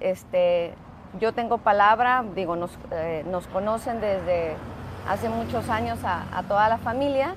este, 0.00 0.74
yo 1.20 1.32
tengo 1.32 1.58
palabra, 1.58 2.24
digo, 2.34 2.56
nos, 2.56 2.76
eh, 2.90 3.24
nos 3.30 3.46
conocen 3.46 4.00
desde 4.00 4.56
hace 5.08 5.28
muchos 5.28 5.68
años 5.68 6.02
a, 6.04 6.24
a 6.36 6.42
toda 6.42 6.68
la 6.68 6.78
familia. 6.78 7.36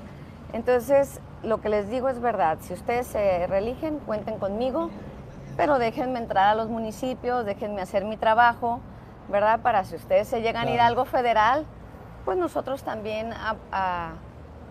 Entonces, 0.52 1.20
lo 1.44 1.60
que 1.60 1.68
les 1.68 1.88
digo 1.88 2.08
es 2.08 2.20
verdad. 2.20 2.58
Si 2.60 2.72
ustedes 2.72 3.06
se 3.06 3.46
reeligen, 3.46 4.00
cuenten 4.00 4.38
conmigo, 4.38 4.90
pero 5.56 5.78
déjenme 5.78 6.18
entrar 6.18 6.48
a 6.48 6.54
los 6.54 6.68
municipios, 6.68 7.44
déjenme 7.44 7.80
hacer 7.80 8.04
mi 8.04 8.16
trabajo, 8.16 8.80
¿verdad? 9.28 9.60
Para 9.60 9.84
si 9.84 9.96
ustedes 9.96 10.28
se 10.28 10.40
llegan 10.42 10.68
a 10.68 10.70
ir 10.70 10.80
a 10.80 10.86
algo 10.86 11.04
federal, 11.04 11.64
pues 12.24 12.36
nosotros 12.38 12.82
también 12.82 13.32
a, 13.32 13.56
a 13.72 14.10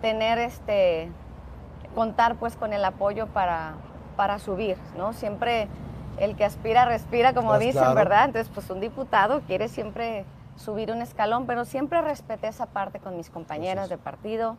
tener 0.02 0.38
este 0.38 1.12
contar 1.96 2.36
pues 2.36 2.56
con 2.56 2.74
el 2.74 2.86
apoyo 2.86 3.28
para, 3.28 3.74
para 4.16 4.38
subir, 4.40 4.78
¿no? 4.98 5.14
Siempre 5.14 5.68
el 6.18 6.36
que 6.36 6.46
aspira 6.46 6.86
respira, 6.86 7.34
como 7.34 7.50
Pues, 7.50 7.60
dicen, 7.62 7.82
claro. 7.82 7.96
¿verdad? 7.96 8.26
Entonces, 8.26 8.52
pues 8.54 8.70
un 8.70 8.80
diputado 8.80 9.42
quiere 9.42 9.68
siempre 9.68 10.26
subir 10.56 10.92
un 10.92 11.02
escalón, 11.02 11.46
pero 11.46 11.66
siempre 11.66 12.02
respeté 12.02 12.48
esa 12.48 12.66
parte 12.68 13.00
con 13.00 13.16
mis 13.16 13.30
compañeras 13.30 13.90
de 13.90 13.98
partido, 13.98 14.58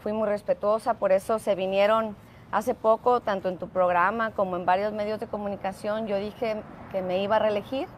fui 0.00 0.12
muy 0.12 0.28
respetuosa, 0.28 0.94
por 0.94 1.12
eso 1.12 1.38
se 1.38 1.54
vinieron 1.54 2.16
hace 2.52 2.74
poco, 2.74 3.20
tanto 3.20 3.48
en 3.48 3.56
tu 3.58 3.68
programa 3.68 4.30
como 4.32 4.56
en 4.56 4.66
varios 4.66 4.92
medios 4.92 5.18
de 5.20 5.26
comunicación, 5.26 6.06
yo 6.06 6.16
dije 6.16 6.62
que 6.92 7.02
me 7.02 7.18
iba 7.22 7.36
a 7.36 7.38
reelegir 7.40 7.88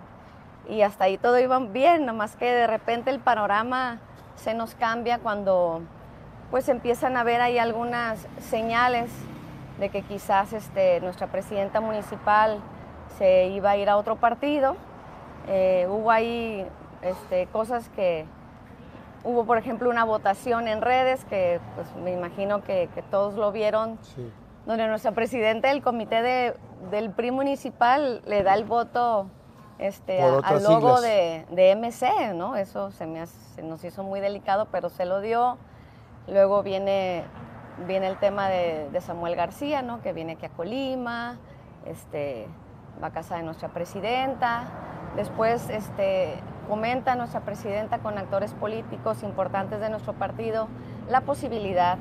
y 0.69 0.83
hasta 0.83 1.05
ahí 1.05 1.19
todo 1.19 1.39
iba 1.39 1.59
bien, 1.59 2.07
nomás 2.07 2.37
que 2.37 2.47
de 2.47 2.67
repente 2.67 3.11
el 3.11 3.21
panorama 3.21 4.01
se 4.37 4.55
nos 4.55 4.75
cambia 4.75 5.19
cuando 5.19 5.83
pues 6.51 6.69
empiezan 6.69 7.17
a 7.17 7.25
ver 7.25 7.41
ahí 7.41 7.59
algunas 7.59 8.27
señales 8.41 9.11
de 9.79 9.91
que 9.91 10.03
quizás 10.03 10.53
este, 10.53 11.01
nuestra 11.01 11.27
presidenta 11.27 11.81
municipal 11.81 12.59
se 13.19 13.49
iba 13.49 13.71
a 13.71 13.77
ir 13.77 13.89
a 13.89 13.97
otro 13.97 14.17
partido. 14.17 14.77
Eh, 15.47 15.87
hubo 15.89 16.11
ahí 16.11 16.67
este, 17.03 17.47
cosas 17.47 17.89
que, 17.91 18.27
hubo 19.25 19.45
por 19.45 19.59
ejemplo 19.59 19.91
una 19.91 20.05
votación 20.05 20.69
en 20.69 20.81
redes 20.81 21.25
que 21.27 21.61
pues, 21.75 21.95
me 21.97 22.13
imagino 22.13 22.63
que, 22.63 22.89
todos 23.11 23.35
lo 23.35 23.53
vieron, 23.53 23.99
donde 24.67 24.87
nuestra 24.87 25.13
presidenta 25.13 25.69
del 25.69 25.83
comité 25.83 26.23
de, 26.23 26.55
del 26.91 27.11
PRI 27.11 27.31
municipal 27.31 28.23
le 28.27 28.43
da 28.43 28.55
el 28.55 28.65
voto 28.65 29.31
este, 29.79 30.21
al 30.21 30.63
logo 30.63 31.01
de, 31.01 31.47
de, 31.51 31.77
MC, 31.77 32.35
¿no? 32.35 32.57
Eso 32.57 32.91
se, 32.91 33.07
me 33.07 33.25
se 33.27 33.63
nos 33.63 33.83
hizo 33.85 34.03
muy 34.03 34.21
delicado, 34.21 34.67
pero 34.73 34.89
se 34.89 35.05
lo 35.05 35.21
dio. 35.21 35.57
Luego 36.27 36.63
viene, 36.63 37.25
viene 37.87 38.09
el 38.09 38.19
tema 38.19 38.49
de, 38.49 38.89
Samuel 39.01 39.37
García, 39.37 39.83
¿no? 39.83 40.03
Que 40.03 40.13
viene 40.13 40.33
aquí 40.33 40.47
a 40.47 40.51
Colima, 40.51 41.39
este, 41.87 42.49
va 43.03 43.09
a 43.09 43.13
casa 43.13 43.37
de 43.37 43.45
nuestra 43.45 43.69
presidenta. 43.69 44.65
Después 45.17 45.71
este, 45.71 46.35
comenta 46.69 47.15
nuestra 47.15 47.41
presidenta 47.41 47.99
con 47.99 48.19
actores 48.19 48.53
políticos 48.55 49.23
importantes 49.23 49.81
de 49.81 49.91
nuestro 49.91 50.13
partido 50.13 50.69
la 51.09 51.23
posibilidad 51.23 51.99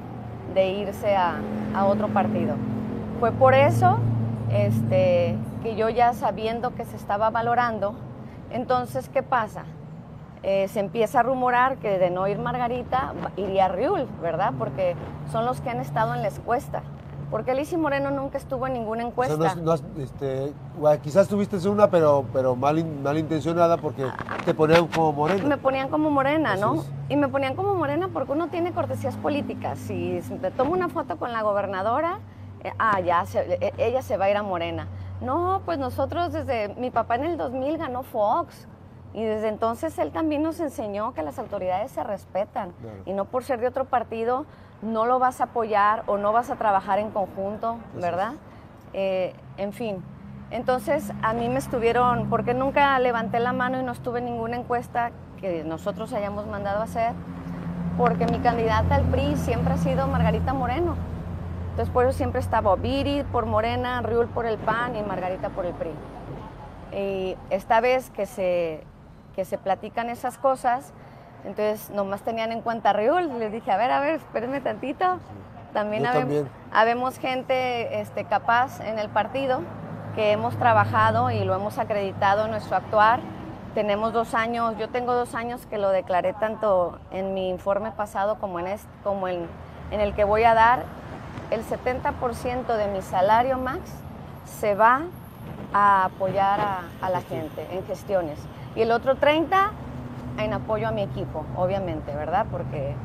de 0.53 0.69
irse 0.69 1.15
a, 1.15 1.35
a 1.75 1.85
otro 1.85 2.07
partido. 2.09 2.55
Fue 3.19 3.31
por 3.31 3.53
eso 3.53 3.99
este, 4.51 5.37
que 5.63 5.75
yo 5.75 5.89
ya 5.89 6.13
sabiendo 6.13 6.73
que 6.75 6.85
se 6.85 6.95
estaba 6.95 7.29
valorando, 7.29 7.95
entonces, 8.51 9.09
¿qué 9.09 9.23
pasa? 9.23 9.63
Eh, 10.43 10.67
se 10.69 10.79
empieza 10.79 11.19
a 11.19 11.23
rumorar 11.23 11.77
que 11.77 11.97
de 11.97 12.09
no 12.09 12.27
ir 12.27 12.39
Margarita, 12.39 13.13
iría 13.35 13.67
Riul, 13.67 14.07
¿verdad? 14.21 14.53
Porque 14.57 14.95
son 15.31 15.45
los 15.45 15.59
que 15.61 15.69
han 15.69 15.79
estado 15.79 16.13
en 16.13 16.21
la 16.21 16.29
encuesta. 16.29 16.83
Porque 17.29 17.53
Lizy 17.53 17.75
Moreno 17.75 18.09
nunca 18.09 18.37
estuvo 18.37 18.67
en 18.67 18.73
ninguna 18.73 19.03
encuesta. 19.03 19.53
Este, 19.97 20.53
quizás 21.03 21.27
tuviste 21.27 21.57
una, 21.67 21.89
pero, 21.89 22.23
pero 22.31 22.55
mal, 22.55 22.85
mal 23.03 23.17
intencionada 23.17 23.75
porque 23.75 24.05
te 24.45 24.53
ponían 24.53 24.87
como 24.87 25.11
morena. 25.11 25.43
Me 25.43 25.57
ponían 25.57 25.89
como 25.89 26.09
morena, 26.09 26.55
¿no? 26.55 26.85
Y 27.09 27.17
me 27.17 27.27
ponían 27.27 27.55
como 27.55 27.75
morena 27.75 28.09
porque 28.13 28.31
uno 28.31 28.47
tiene 28.47 28.71
cortesías 28.71 29.17
políticas. 29.17 29.77
Si 29.77 30.21
te 30.41 30.51
tomo 30.51 30.71
una 30.71 30.87
foto 30.87 31.17
con 31.17 31.33
la 31.33 31.41
gobernadora, 31.41 32.19
ah, 32.77 32.99
ya, 32.99 33.23
e, 33.35 33.73
ella 33.77 34.01
se 34.01 34.17
va 34.17 34.25
a 34.25 34.29
ir 34.29 34.37
a 34.37 34.43
Morena. 34.43 34.87
No, 35.21 35.61
pues 35.65 35.77
nosotros 35.77 36.31
desde, 36.31 36.69
mi 36.75 36.91
papá 36.91 37.15
en 37.15 37.23
el 37.23 37.37
2000 37.37 37.77
ganó 37.77 38.03
Fox. 38.03 38.67
Y 39.13 39.23
desde 39.23 39.47
entonces 39.47 39.97
él 39.97 40.11
también 40.11 40.43
nos 40.43 40.59
enseñó 40.59 41.13
que 41.13 41.23
las 41.23 41.39
autoridades 41.39 41.91
se 41.91 42.03
respetan. 42.03 42.73
Y 43.05 43.13
no 43.13 43.25
por 43.25 43.43
ser 43.43 43.59
de 43.59 43.67
otro 43.67 43.85
partido 43.85 44.45
no 44.81 45.05
lo 45.05 45.17
vas 45.17 45.41
a 45.41 45.45
apoyar 45.45 46.03
o 46.05 46.17
no 46.17 46.31
vas 46.33 46.51
a 46.51 46.55
trabajar 46.55 46.99
en 46.99 47.09
conjunto, 47.09 47.77
¿verdad? 47.95 48.33
Eh, 48.93 49.33
en 49.57 49.73
fin. 49.73 50.03
Entonces 50.51 51.11
a 51.23 51.33
mí 51.33 51.49
me 51.49 51.57
estuvieron, 51.57 52.29
porque 52.29 52.53
nunca 52.53 52.97
levanté 52.99 53.39
la 53.39 53.53
mano 53.53 53.79
y 53.79 53.83
no 53.83 53.91
estuve 53.91 54.19
en 54.19 54.25
ninguna 54.25 54.57
encuesta 54.57 55.11
que 55.41 55.63
nosotros 55.63 56.13
hayamos 56.13 56.47
mandado 56.47 56.81
a 56.81 56.83
hacer, 56.83 57.13
porque 57.97 58.27
mi 58.27 58.39
candidata 58.39 58.95
al 58.95 59.03
PRI 59.03 59.35
siempre 59.35 59.73
ha 59.73 59.77
sido 59.77 60.07
Margarita 60.07 60.53
Moreno. 60.53 60.95
Entonces 61.77 61.93
por 61.93 62.05
eso 62.05 62.17
siempre 62.17 62.39
estaba 62.39 62.75
Viri 62.75 63.21
por 63.31 63.45
Morena, 63.45 64.01
Riul 64.01 64.25
por 64.29 64.47
el 64.47 64.57
PAN 64.57 64.95
y 64.95 65.03
Margarita 65.03 65.49
por 65.49 65.63
el 65.63 65.75
PRI. 65.75 65.91
Y 66.91 67.37
esta 67.51 67.81
vez 67.81 68.09
que 68.09 68.25
se, 68.25 68.83
que 69.35 69.45
se 69.45 69.59
platican 69.59 70.09
esas 70.09 70.39
cosas, 70.39 70.91
entonces 71.45 71.91
nomás 71.91 72.23
tenían 72.23 72.51
en 72.51 72.61
cuenta 72.61 72.89
a 72.89 72.93
Riul. 72.93 73.37
Les 73.37 73.51
dije, 73.51 73.71
a 73.71 73.77
ver, 73.77 73.91
a 73.91 73.99
ver, 73.99 74.15
espérenme 74.15 74.59
tantito. 74.59 75.19
También, 75.71 76.03
habemos, 76.73 77.19
gente 77.19 78.01
este, 78.01 78.23
capaz 78.23 78.79
en 78.79 78.97
el 78.97 79.09
partido 79.09 79.61
que 80.15 80.31
hemos 80.31 80.57
trabajado 80.57 81.29
y 81.29 81.43
lo 81.43 81.53
hemos 81.53 81.77
acreditado 81.77 82.45
en 82.45 82.51
nuestro 82.51 82.75
actuar. 82.75 83.19
Tenemos 83.75 84.13
dos 84.13 84.33
años, 84.33 84.75
yo 84.79 84.89
tengo 84.89 85.13
dos 85.13 85.35
años 85.35 85.67
que 85.67 85.77
lo 85.77 85.91
declaré 85.91 86.33
tanto 86.33 86.97
en 87.11 87.35
mi 87.35 87.49
informe 87.49 87.91
pasado 87.91 88.39
como 88.39 88.59
en, 88.59 88.65
este, 88.65 88.89
como 89.03 89.27
en, 89.27 89.45
en 89.91 90.01
el 90.01 90.15
que 90.15 90.23
voy 90.23 90.43
a 90.43 90.55
dar 90.55 90.97
el 91.51 91.63
70% 91.63 92.75
de 92.75 92.87
mi 92.87 93.01
salario 93.01 93.57
max 93.57 93.91
se 94.45 94.75
va 94.75 95.03
a 95.73 96.05
apoyar 96.05 96.59
a, 97.01 97.09
la 97.09 97.21
gente 97.21 97.67
en 97.71 97.85
gestiones. 97.85 98.39
Y 98.75 98.81
el 98.81 98.91
otro 98.91 99.15
30% 99.15 99.69
en 100.39 100.53
apoyo 100.53 100.87
a 100.87 100.91
mi 100.91 101.01
equipo, 101.01 101.45
obviamente, 101.55 102.15
¿verdad? 102.15 102.45
Porque 102.51 102.95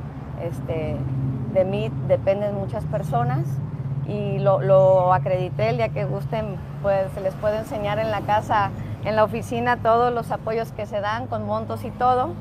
este, 0.43 0.97
de 1.53 1.65
mí 1.65 1.91
dependen 2.09 2.55
muchas 2.55 2.85
personas 2.87 3.47
y 4.07 4.39
lo, 4.39 4.61
lo, 4.61 5.15
acredité 5.15 5.71
el 5.71 5.77
día 5.77 5.89
que 5.89 6.05
gusten, 6.05 6.57
pues 6.83 7.11
se 7.15 7.21
les 7.21 7.35
puede 7.37 7.59
enseñar 7.59 7.99
en 7.99 8.11
la 8.11 8.21
casa, 8.23 8.71
en 9.05 9.17
la 9.17 9.25
oficina, 9.25 9.79
todos 9.79 10.13
los 10.13 10.31
apoyos 10.31 10.73
que 10.73 10.87
se 10.87 11.01
dan 11.01 11.27
con 11.27 11.47
montos 11.47 11.85
y 11.85 11.91
todo. 11.91 12.35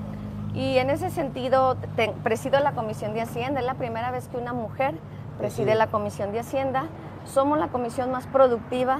Y 0.53 0.77
en 0.79 0.89
ese 0.89 1.09
sentido, 1.09 1.77
presido 2.23 2.59
la 2.59 2.73
Comisión 2.73 3.13
de 3.13 3.21
Hacienda, 3.21 3.61
es 3.61 3.65
la 3.65 3.75
primera 3.75 4.11
vez 4.11 4.27
que 4.27 4.37
una 4.37 4.51
mujer 4.51 4.95
preside 5.41 5.73
la 5.73 5.87
Comisión 5.87 6.31
de 6.31 6.39
Hacienda. 6.39 6.83
Somos 7.25 7.57
la 7.57 7.69
comisión 7.69 8.11
más 8.11 8.27
productiva 8.27 8.99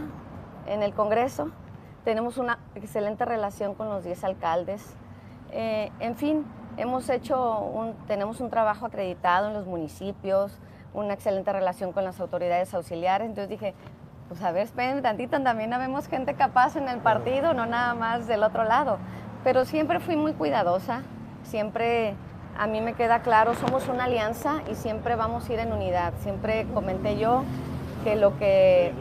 en 0.65 0.81
el 0.81 0.91
Congreso. 0.91 1.51
Tenemos 2.03 2.39
una 2.39 2.57
excelente 2.73 3.25
relación 3.25 3.75
con 3.75 3.89
los 3.89 4.03
10 4.03 4.23
alcaldes. 4.23 4.83
Eh, 5.51 5.91
en 5.99 6.15
fin, 6.15 6.43
hemos 6.77 7.07
hecho 7.11 7.59
un, 7.59 7.93
tenemos 8.07 8.39
un 8.39 8.49
trabajo 8.49 8.87
acreditado 8.87 9.49
en 9.49 9.53
los 9.53 9.67
municipios, 9.67 10.57
una 10.95 11.13
excelente 11.13 11.53
relación 11.53 11.91
con 11.91 12.05
las 12.05 12.19
autoridades 12.19 12.73
auxiliares. 12.73 13.27
Entonces 13.27 13.47
dije, 13.47 13.75
pues 14.27 14.41
a 14.41 14.51
ver, 14.51 14.63
esperen 14.63 15.03
tantito, 15.03 15.39
también 15.43 15.73
habemos 15.73 16.07
gente 16.07 16.33
capaz 16.33 16.75
en 16.75 16.89
el 16.89 17.01
partido, 17.01 17.53
no 17.53 17.67
nada 17.67 17.93
más 17.93 18.25
del 18.25 18.41
otro 18.41 18.63
lado. 18.63 18.97
Pero 19.43 19.63
siempre 19.63 19.99
fui 19.99 20.15
muy 20.15 20.33
cuidadosa, 20.33 21.03
siempre 21.43 22.15
a 22.57 22.67
mí 22.67 22.81
me 22.81 22.93
queda 22.93 23.19
claro, 23.21 23.53
somos 23.55 23.87
una 23.87 24.05
alianza 24.05 24.61
y 24.71 24.75
siempre 24.75 25.15
vamos 25.15 25.49
a 25.49 25.53
ir 25.53 25.59
en 25.59 25.73
unidad. 25.73 26.13
Siempre 26.21 26.67
comenté 26.73 27.17
yo 27.17 27.43
que 28.03 28.15
lo 28.15 28.37
que, 28.37 28.93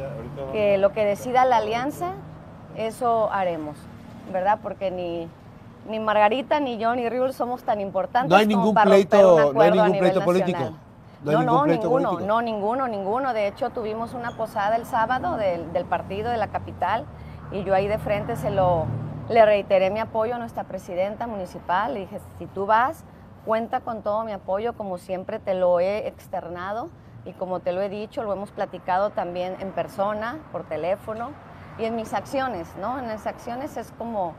lo 0.79 0.93
que 0.93 1.05
decida 1.05 1.45
la 1.45 1.59
alianza, 1.59 2.13
eso 2.77 3.31
haremos, 3.33 3.77
¿verdad? 4.33 4.59
Porque 4.63 4.91
ni, 4.91 5.29
ni 5.89 5.99
Margarita, 5.99 6.61
ni 6.61 6.79
yo, 6.79 6.95
ni 6.95 7.09
Riul 7.09 7.33
somos 7.33 7.63
tan 7.63 7.81
importantes 7.81 8.31
no 8.31 8.37
hay 8.37 8.47
ningún 8.47 8.75
para 8.75 8.91
pleito, 8.91 9.53
no 9.53 9.61
hay 9.61 9.71
ningún 9.71 9.99
pleito 9.99 10.25
político. 10.25 10.73
No, 11.23 11.43
no, 11.43 11.67
ninguno, 11.67 12.19
no, 12.21 12.41
ninguno, 12.41 12.89
ninguno. 12.89 13.35
De 13.35 13.47
hecho, 13.47 13.69
tuvimos 13.71 14.15
una 14.15 14.31
posada 14.33 14.77
el 14.77 14.87
sábado 14.87 15.37
del, 15.37 15.71
del 15.75 15.85
partido 15.85 16.31
de 16.31 16.39
la 16.39 16.49
capital 16.49 17.05
y 17.53 17.63
yo 17.63 17.75
ahí 17.75 17.89
de 17.89 17.99
frente 17.99 18.37
se 18.37 18.51
lo, 18.51 18.87
le 19.29 19.45
reiteré 19.45 19.91
mi 19.91 20.01
apoyo 20.01 20.35
a 20.35 20.39
nuestra 20.39 20.65
presidenta 20.65 21.27
municipal. 21.27 21.93
Le 21.93 22.01
dije, 22.01 22.21
si 22.39 22.47
tú 22.47 22.65
vas, 22.65 23.05
Cuenta 23.45 23.81
con 23.81 24.03
todo 24.03 24.25
mi 24.25 24.33
apoyo, 24.33 24.75
como 24.75 24.99
siempre 24.99 25.39
te 25.39 25.55
lo 25.55 25.81
he 25.81 26.07
externado 26.07 26.91
y 27.25 27.33
como 27.33 27.61
te 27.61 27.73
lo 27.73 27.81
he 27.81 27.89
dicho, 27.89 28.23
lo 28.23 28.33
hemos 28.35 28.51
platicado 28.51 29.11
también 29.11 29.57
en 29.61 29.73
persona, 29.73 30.39
por 30.53 30.65
teléfono 30.65 31.31
y 31.79 31.87
en 31.87 31.97
mis 31.97 32.13
acciones, 32.13 32.69
¿no? 32.77 32.99
En 32.99 33.09
las 33.09 33.27
acciones 33.27 33.79
es 33.79 33.93
como, 33.93 34.35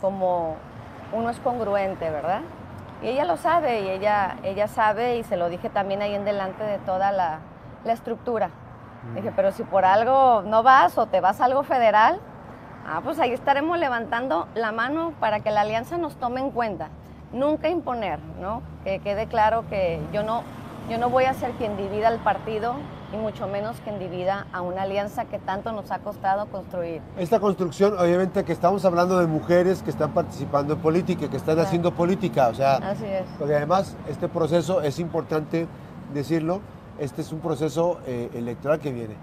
como 0.00 0.54
uno 1.12 1.30
es 1.30 1.40
congruente, 1.40 2.08
¿verdad? 2.10 2.42
Y 3.02 3.08
ella 3.08 3.24
lo 3.24 3.36
sabe 3.36 3.80
y 3.80 3.90
ella, 3.90 4.36
ella 4.44 4.68
sabe 4.68 5.16
y 5.16 5.24
se 5.24 5.36
lo 5.36 5.48
dije 5.48 5.68
también 5.68 6.00
ahí 6.00 6.14
en 6.14 6.24
delante 6.24 6.62
de 6.62 6.78
toda 6.78 7.10
la, 7.10 7.40
la 7.84 7.92
estructura. 7.92 8.50
Dije, 9.14 9.32
pero 9.34 9.50
si 9.50 9.64
por 9.64 9.84
algo 9.84 10.42
no 10.42 10.62
vas 10.62 10.96
o 10.96 11.06
te 11.06 11.20
vas 11.20 11.40
a 11.40 11.44
algo 11.44 11.64
federal, 11.64 12.20
ah, 12.86 13.00
pues 13.02 13.18
ahí 13.18 13.32
estaremos 13.32 13.78
levantando 13.78 14.46
la 14.54 14.70
mano 14.70 15.12
para 15.18 15.40
que 15.40 15.50
la 15.50 15.62
alianza 15.62 15.98
nos 15.98 16.16
tome 16.16 16.40
en 16.40 16.52
cuenta 16.52 16.88
nunca 17.34 17.68
imponer, 17.68 18.18
¿no? 18.40 18.62
Que 18.84 19.00
quede 19.00 19.26
claro 19.26 19.64
que 19.68 20.00
yo 20.12 20.22
no, 20.22 20.42
yo 20.90 20.98
no 20.98 21.10
voy 21.10 21.24
a 21.24 21.34
ser 21.34 21.50
quien 21.52 21.76
divida 21.76 22.08
el 22.08 22.18
partido 22.20 22.74
y 23.12 23.16
mucho 23.16 23.46
menos 23.46 23.76
quien 23.84 23.98
divida 23.98 24.46
a 24.52 24.62
una 24.62 24.82
alianza 24.82 25.24
que 25.26 25.38
tanto 25.38 25.72
nos 25.72 25.90
ha 25.90 25.98
costado 25.98 26.46
construir. 26.46 27.00
Esta 27.16 27.38
construcción, 27.38 27.98
obviamente 27.98 28.44
que 28.44 28.52
estamos 28.52 28.84
hablando 28.84 29.18
de 29.18 29.26
mujeres 29.26 29.82
que 29.82 29.90
están 29.90 30.12
participando 30.12 30.74
en 30.74 30.80
política, 30.80 31.28
que 31.28 31.36
están 31.36 31.58
haciendo 31.58 31.92
política, 31.92 32.48
o 32.48 32.54
sea, 32.54 32.76
Así 32.76 33.04
es. 33.04 33.24
porque 33.38 33.54
además 33.54 33.96
este 34.08 34.28
proceso 34.28 34.80
es 34.82 34.98
importante 34.98 35.66
decirlo, 36.12 36.60
este 36.98 37.22
es 37.22 37.32
un 37.32 37.40
proceso 37.40 37.98
eh, 38.06 38.30
electoral 38.34 38.78
que 38.80 38.92
viene. 38.92 39.14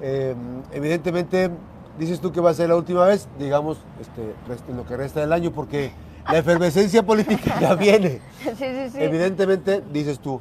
Eh, 0.00 0.34
evidentemente, 0.72 1.50
dices 1.98 2.20
tú 2.20 2.32
que 2.32 2.40
va 2.40 2.50
a 2.50 2.54
ser 2.54 2.68
la 2.68 2.76
última 2.76 3.04
vez, 3.04 3.28
digamos, 3.38 3.78
este, 4.00 4.34
en 4.70 4.76
lo 4.76 4.84
que 4.86 4.96
resta 4.96 5.20
del 5.20 5.32
año, 5.32 5.50
porque 5.52 5.92
la 6.30 6.38
efervescencia 6.38 7.02
política 7.02 7.58
ya 7.60 7.74
viene. 7.74 8.20
Sí, 8.42 8.50
sí, 8.56 8.90
sí. 8.92 8.98
Evidentemente, 9.02 9.82
dices 9.92 10.18
tú, 10.18 10.40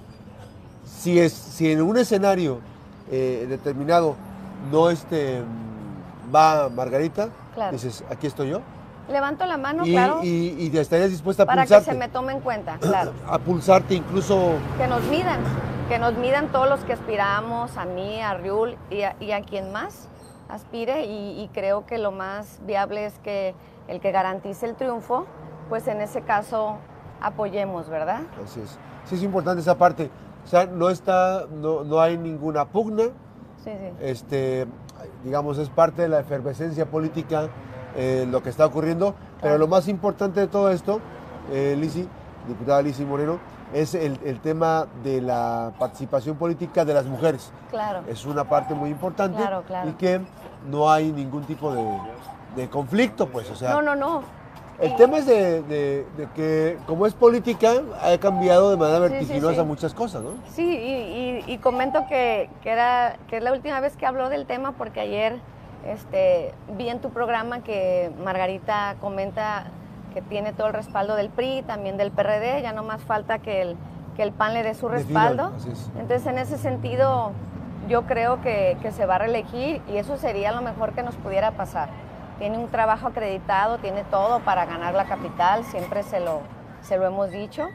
si, 0.85 1.19
es, 1.19 1.33
si 1.33 1.71
en 1.71 1.81
un 1.81 1.97
escenario 1.97 2.59
eh, 3.11 3.45
determinado 3.47 4.15
no 4.71 4.89
este, 4.89 5.41
va 6.33 6.69
Margarita, 6.69 7.29
dices, 7.71 8.03
aquí 8.09 8.27
estoy 8.27 8.49
yo. 8.49 8.61
Levanto 9.09 9.45
la 9.45 9.57
mano, 9.57 9.83
claro. 9.83 10.19
Y, 10.21 10.69
y, 10.73 10.77
estarías 10.77 11.09
dispuesta 11.09 11.43
a 11.43 11.45
para 11.45 11.61
pulsarte. 11.61 11.85
Para 11.85 11.97
que 11.97 12.03
se 12.03 12.07
me 12.07 12.11
tome 12.11 12.33
en 12.33 12.41
cuenta, 12.41 12.77
claro. 12.79 13.13
A 13.27 13.39
pulsarte 13.39 13.95
incluso... 13.95 14.55
Que 14.77 14.87
nos 14.87 15.01
midan. 15.03 15.39
que 15.87 15.97
nos 15.97 16.13
midan 16.17 16.51
todos 16.51 16.67
los 16.67 16.81
que 16.81 16.91
aspiramos, 16.91 17.77
a 17.77 17.85
mí, 17.85 18.21
a 18.21 18.33
Riul 18.33 18.75
y 18.89 19.03
a, 19.03 19.15
y 19.21 19.31
a 19.31 19.41
quien 19.43 19.71
más 19.71 20.09
aspire 20.49 21.05
y, 21.05 21.41
y 21.41 21.49
creo 21.53 21.85
que 21.85 21.97
lo 21.97 22.11
más 22.11 22.59
viable 22.65 23.05
es 23.05 23.13
que 23.19 23.55
el 23.87 24.01
que 24.01 24.11
garantice 24.11 24.65
el 24.65 24.75
triunfo, 24.75 25.25
pues 25.69 25.87
en 25.87 26.01
ese 26.01 26.21
caso 26.21 26.77
apoyemos, 27.21 27.89
¿verdad? 27.89 28.21
Así 28.43 28.59
es. 28.61 28.77
Sí 29.05 29.15
es 29.15 29.23
importante 29.23 29.61
esa 29.61 29.77
parte. 29.77 30.09
O 30.45 30.47
sea, 30.47 30.65
no 30.65 30.89
está, 30.89 31.45
no, 31.51 31.83
no 31.83 31.99
hay 31.99 32.17
ninguna 32.17 32.65
pugna. 32.65 33.03
Sí, 33.63 33.71
sí. 33.71 33.93
Este, 33.99 34.65
digamos, 35.23 35.57
es 35.57 35.69
parte 35.69 36.03
de 36.03 36.09
la 36.09 36.19
efervescencia 36.19 36.85
política 36.85 37.49
eh, 37.95 38.25
lo 38.29 38.41
que 38.43 38.49
está 38.49 38.65
ocurriendo. 38.65 39.15
Pero 39.41 39.57
lo 39.57 39.67
más 39.67 39.87
importante 39.87 40.39
de 40.39 40.47
todo 40.47 40.69
esto, 40.71 40.99
eh, 41.51 41.75
Lisi, 41.77 42.07
diputada 42.47 42.81
Lisi 42.81 43.03
Moreno, 43.05 43.39
es 43.73 43.93
el, 43.93 44.17
el 44.23 44.39
tema 44.39 44.87
de 45.03 45.21
la 45.21 45.73
participación 45.77 46.37
política 46.37 46.85
de 46.85 46.93
las 46.93 47.05
mujeres. 47.05 47.51
Claro. 47.69 48.01
Es 48.07 48.25
una 48.25 48.45
parte 48.45 48.73
muy 48.73 48.89
importante 48.89 49.37
Claro, 49.37 49.63
claro. 49.67 49.89
y 49.89 49.93
que 49.93 50.21
no 50.69 50.89
hay 50.89 51.11
ningún 51.11 51.43
tipo 51.43 51.73
de, 51.73 51.85
de 52.55 52.69
conflicto, 52.69 53.27
pues, 53.27 53.49
o 53.51 53.55
sea, 53.55 53.71
No, 53.73 53.81
no, 53.81 53.95
no. 53.95 54.21
El 54.79 54.95
tema 54.95 55.17
es 55.17 55.25
de, 55.25 55.61
de- 55.63 56.05
de 56.17 56.27
que 56.35 56.77
como 56.85 57.05
es 57.05 57.13
política, 57.13 57.71
ha 58.01 58.17
cambiado 58.19 58.69
de 58.71 58.77
manera 58.77 58.99
Sí, 59.07 59.13
sí, 59.13 59.19
vertiginosa 59.19 59.61
sí. 59.61 59.67
muchas 59.67 59.93
cosas, 59.93 60.21
¿no? 60.23 60.31
Sí, 60.53 60.63
y, 60.67 61.43
y- 61.49 61.53
y 61.53 61.57
comento 61.57 62.05
que, 62.07 62.49
que 62.61 62.69
era, 62.71 63.15
que 63.27 63.37
es 63.37 63.43
la 63.43 63.51
última 63.53 63.79
vez 63.79 63.95
que 63.97 64.05
hablo 64.05 64.29
del 64.29 64.45
tema 64.45 64.73
porque 64.73 64.99
ayer 64.99 65.39
este, 65.85 66.53
vi 66.77 66.89
en 66.89 66.99
tu 66.99 67.09
programa 67.09 67.61
que 67.63 68.11
Margarita 68.23 68.95
comenta 69.01 69.67
que 70.13 70.21
tiene 70.21 70.51
todo 70.53 70.67
el 70.67 70.73
respaldo 70.73 71.15
del 71.15 71.29
PRI, 71.29 71.63
también 71.63 71.97
del 71.97 72.11
PRD, 72.11 72.61
ya 72.61 72.73
no 72.73 72.83
más 72.83 73.01
falta 73.03 73.39
que 73.39 73.61
el, 73.61 73.77
que 74.15 74.23
el 74.23 74.31
PAN 74.31 74.53
le 74.53 74.63
dé 74.63 74.73
su 74.73 74.87
respaldo. 74.87 75.51
Entonces, 75.99 76.25
en 76.25 76.37
ese 76.39 76.57
sentido, 76.57 77.31
yo 77.87 78.03
creo 78.03 78.41
que, 78.41 78.77
que 78.81 78.91
se 78.91 79.05
va 79.05 79.15
a 79.15 79.19
reelegir 79.19 79.81
y 79.91 79.97
eso 79.97 80.17
sería 80.17 80.51
lo 80.51 80.61
mejor 80.61 80.93
que 80.93 81.03
nos 81.03 81.15
pudiera 81.15 81.51
pasar. 81.51 81.89
Tiene 82.39 82.57
un 82.57 82.67
trabajo 82.69 83.07
acreditado, 83.07 83.77
tiene 83.79 84.03
todo 84.05 84.39
para 84.41 84.65
ganar 84.65 84.93
la 84.93 85.05
capital, 85.05 85.63
siempre 85.65 86.03
se 86.03 86.19
lo, 86.19 86.41
se 86.81 86.97
lo 86.97 87.05
hemos 87.07 87.31
dicho. 87.31 87.67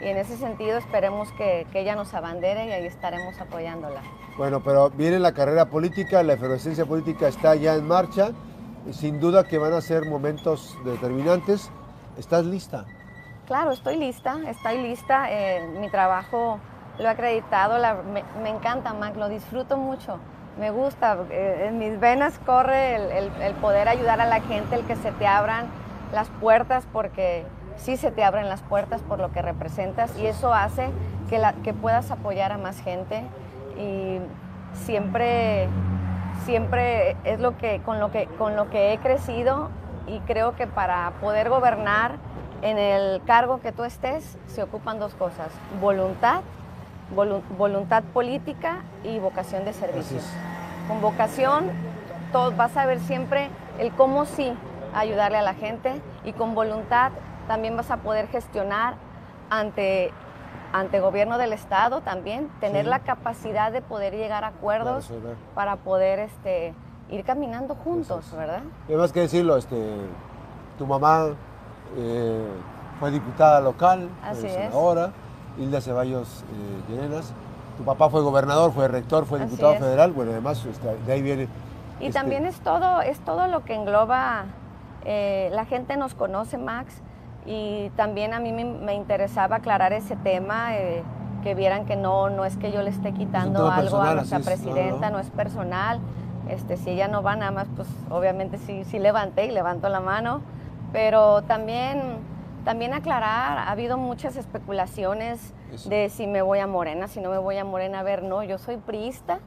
Y 0.00 0.08
en 0.08 0.16
ese 0.16 0.36
sentido 0.36 0.78
esperemos 0.78 1.30
que, 1.32 1.66
que 1.72 1.80
ella 1.80 1.94
nos 1.96 2.12
abandere 2.14 2.66
y 2.66 2.72
ahí 2.72 2.86
estaremos 2.86 3.38
apoyándola. 3.40 4.00
Bueno, 4.36 4.62
pero 4.62 4.90
viene 4.90 5.18
la 5.18 5.32
carrera 5.32 5.66
política, 5.66 6.22
la 6.22 6.34
efervescencia 6.34 6.84
política 6.84 7.28
está 7.28 7.54
ya 7.54 7.74
en 7.74 7.86
marcha 7.86 8.30
y 8.88 8.92
sin 8.92 9.20
duda 9.20 9.44
que 9.44 9.58
van 9.58 9.72
a 9.72 9.80
ser 9.80 10.06
momentos 10.06 10.76
determinantes. 10.84 11.70
¿Estás 12.18 12.44
lista? 12.44 12.84
Claro, 13.46 13.72
estoy 13.72 13.96
lista, 13.96 14.36
estoy 14.48 14.78
lista. 14.82 15.30
eh, 15.30 15.66
mi 15.78 15.90
trabajo 15.90 16.58
lo 16.98 17.04
he 17.04 17.08
acreditado, 17.08 17.78
me, 18.42 18.48
encanta, 18.48 18.92
Mac, 18.94 19.16
lo 19.16 19.28
disfruto 19.28 19.76
mucho. 19.76 20.18
Me 20.58 20.70
gusta, 20.70 21.18
eh, 21.30 21.66
en 21.68 21.78
mis 21.78 22.00
venas 22.00 22.38
corre 22.46 23.18
el, 23.18 23.54
poder 23.60 23.88
ayudar 23.88 24.20
a 24.20 24.26
la 24.26 24.40
gente, 24.40 24.76
el 24.76 24.86
que 24.86 24.96
se 24.96 25.12
te 25.12 25.26
abran 25.26 25.66
las 26.12 26.28
puertas, 26.40 26.86
porque 26.92 27.44
sí 27.76 27.96
se 27.96 28.10
te 28.10 28.24
abren 28.24 28.48
las 28.48 28.62
puertas 28.62 29.02
por 29.02 29.18
lo 29.18 29.32
que 29.32 29.42
representas 29.42 30.16
y 30.18 30.26
eso 30.26 30.54
hace 30.54 30.88
que, 31.28 31.42
que 31.62 31.74
puedas 31.74 32.10
apoyar 32.10 32.52
a 32.52 32.58
más 32.58 32.80
gente 32.80 33.22
y 33.78 34.18
siempre, 34.72 35.68
siempre 36.46 37.16
es 37.24 37.38
lo 37.38 37.58
que, 37.58 37.82
con, 37.84 38.00
lo 38.00 38.10
que, 38.10 38.26
con 38.38 38.56
lo 38.56 38.70
que 38.70 38.94
he 38.94 38.98
crecido 38.98 39.68
y 40.06 40.20
creo 40.20 40.56
que 40.56 40.66
para 40.66 41.12
poder 41.20 41.50
gobernar 41.50 42.12
en 42.62 42.78
el 42.78 43.22
cargo 43.24 43.60
que 43.60 43.72
tú 43.72 43.84
estés 43.84 44.38
se 44.46 44.62
ocupan 44.62 44.98
dos 44.98 45.14
cosas, 45.14 45.48
voluntad, 45.80 46.40
volu- 47.14 47.42
voluntad 47.56 48.02
política 48.12 48.78
y 49.04 49.18
vocación 49.18 49.64
de 49.64 49.72
servicio. 49.72 50.18
Con 50.88 51.00
vocación 51.00 51.70
todo, 52.32 52.52
vas 52.52 52.76
a 52.76 52.86
ver 52.86 53.00
siempre 53.00 53.50
el 53.78 53.92
cómo 53.92 54.24
sí 54.24 54.52
ayudarle 54.94 55.38
a 55.38 55.42
la 55.42 55.54
gente 55.54 56.00
y 56.24 56.32
con 56.32 56.54
voluntad 56.54 57.12
también 57.48 57.76
vas 57.76 57.90
a 57.90 57.98
poder 57.98 58.28
gestionar 58.28 58.94
ante, 59.50 60.10
ante 60.72 61.00
gobierno 61.00 61.38
del 61.38 61.52
Estado 61.52 62.00
también, 62.00 62.48
tener 62.60 62.84
Sí. 62.84 62.90
la 62.90 62.98
capacidad 63.00 63.70
de 63.72 63.82
poder 63.82 64.14
llegar 64.14 64.42
a 64.44 64.48
acuerdos 64.48 65.06
Claro, 65.06 65.36
para 65.54 65.76
poder 65.76 66.18
este, 66.18 66.74
ir 67.10 67.24
caminando 67.24 67.74
juntos, 67.76 68.26
es. 68.26 68.36
¿verdad? 68.36 68.62
Y 68.88 68.92
además 68.92 69.12
que 69.12 69.20
decirlo, 69.20 69.56
este, 69.56 69.76
tu 70.78 70.86
mamá 70.86 71.26
eh, 71.96 72.46
fue 72.98 73.10
diputada 73.12 73.60
local, 73.60 74.08
Así 74.24 74.46
es. 74.46 74.52
senadora, 74.52 75.12
Hilda 75.58 75.80
Ceballos 75.80 76.42
eh, 76.42 76.92
Llerenas. 76.92 77.32
Tu 77.76 77.84
papá 77.84 78.08
fue 78.08 78.22
gobernador, 78.22 78.72
fue 78.72 78.88
rector, 78.88 79.26
fue 79.26 79.38
diputado 79.38 79.74
federal. 79.74 80.12
Bueno, 80.12 80.32
además 80.32 80.64
este, 80.64 80.96
de 81.06 81.12
ahí 81.12 81.22
viene. 81.22 81.48
Y 82.00 82.06
este, 82.06 82.18
también 82.18 82.46
es 82.46 82.58
todo, 82.60 83.02
es 83.02 83.20
todo 83.20 83.46
lo 83.48 83.64
que 83.64 83.74
engloba, 83.74 84.44
eh, 85.04 85.50
la 85.52 85.64
gente 85.64 85.96
nos 85.96 86.14
conoce, 86.14 86.58
Max, 86.58 87.00
y 87.46 87.90
también 87.96 88.34
a 88.34 88.40
mí 88.40 88.52
me, 88.52 88.64
me 88.64 88.94
interesaba 88.94 89.56
aclarar 89.56 89.92
ese 89.92 90.16
tema, 90.16 90.76
eh, 90.76 91.02
que 91.46 91.54
vieran 91.54 91.86
que 91.86 91.94
no, 91.94 92.28
no 92.28 92.44
es 92.44 92.56
que 92.56 92.72
yo 92.72 92.82
le 92.82 92.90
esté 92.90 93.12
quitando 93.12 93.70
algo 93.70 93.98
a 93.98 94.14
nuestra 94.14 94.40
no, 94.40 94.44
presidenta, 94.44 95.10
no. 95.10 95.16
no, 95.16 95.18
es 95.20 95.30
personal. 95.30 96.00
Este, 96.48 96.76
si 96.76 96.90
ella 96.90 97.06
no 97.06 97.22
va 97.22 97.36
nada 97.36 97.52
más, 97.52 97.68
pues 97.76 97.86
obviamente 98.10 98.58
sí, 98.58 98.82
sí 98.84 98.98
levanté 98.98 99.46
y 99.46 99.52
levanto 99.52 99.88
la 99.88 100.00
mano, 100.00 100.40
pero 100.92 101.42
también, 101.42 102.18
también 102.66 102.94
aclarar, 102.94 103.58
ha 103.58 103.70
habido 103.70 103.96
muchas 103.96 104.36
especulaciones 104.36 105.54
Eso. 105.72 105.88
de 105.88 106.08
si 106.08 106.26
me 106.26 106.42
voy 106.42 106.58
a 106.58 106.66
Morena, 106.66 107.06
si 107.06 107.20
no 107.20 107.30
me 107.30 107.38
voy 107.38 107.56
a 107.58 107.64
Morena, 107.64 108.00
a 108.00 108.02
ver, 108.02 108.24
no, 108.24 108.42
yo 108.42 108.58
soy 108.58 108.76
priista 108.76 109.38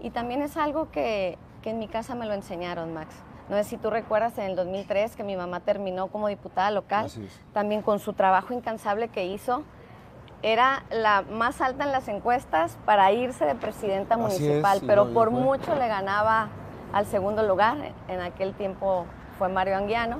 y 0.00 0.10
también 0.10 0.42
es 0.42 0.56
algo 0.56 0.90
que, 0.90 1.38
que 1.62 1.70
en 1.70 1.78
mi 1.78 1.86
casa 1.86 2.16
me 2.16 2.26
lo 2.26 2.34
enseñaron, 2.34 2.92
Max. 2.92 3.14
No 3.48 3.54
sé 3.54 3.62
si 3.62 3.76
tú 3.76 3.88
recuerdas 3.88 4.36
en 4.38 4.46
el 4.46 4.56
2003 4.56 5.14
que 5.14 5.22
mi 5.22 5.36
mamá 5.36 5.60
terminó 5.60 6.08
como 6.08 6.26
diputada 6.26 6.72
local, 6.72 7.08
también 7.52 7.82
con 7.82 8.00
su 8.00 8.14
trabajo 8.14 8.52
incansable 8.52 9.06
que 9.10 9.26
hizo. 9.26 9.62
Era 10.42 10.82
la 10.90 11.22
más 11.22 11.60
alta 11.60 11.84
en 11.84 11.92
las 11.92 12.08
encuestas 12.08 12.76
para 12.84 13.12
irse 13.12 13.44
de 13.44 13.54
presidenta 13.54 14.16
es, 14.16 14.20
municipal, 14.20 14.82
pero 14.84 15.04
no, 15.04 15.14
por 15.14 15.30
mucho 15.30 15.76
le 15.76 15.86
ganaba 15.86 16.48
al 16.92 17.06
segundo 17.06 17.44
lugar. 17.44 17.76
En 18.08 18.20
aquel 18.20 18.54
tiempo 18.54 19.06
fue 19.38 19.48
Mario 19.48 19.76
Anguiano. 19.76 20.18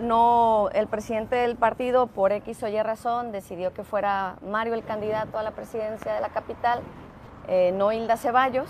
No, 0.00 0.68
el 0.72 0.86
presidente 0.88 1.36
del 1.36 1.56
partido, 1.56 2.06
por 2.08 2.32
X 2.32 2.62
o 2.62 2.68
Y 2.68 2.82
razón, 2.82 3.32
decidió 3.32 3.72
que 3.72 3.84
fuera 3.84 4.36
Mario 4.46 4.74
el 4.74 4.84
candidato 4.84 5.38
a 5.38 5.42
la 5.42 5.52
presidencia 5.52 6.12
de 6.12 6.20
la 6.20 6.28
capital, 6.30 6.80
eh, 7.48 7.72
no 7.74 7.92
Hilda 7.92 8.16
Ceballos. 8.16 8.68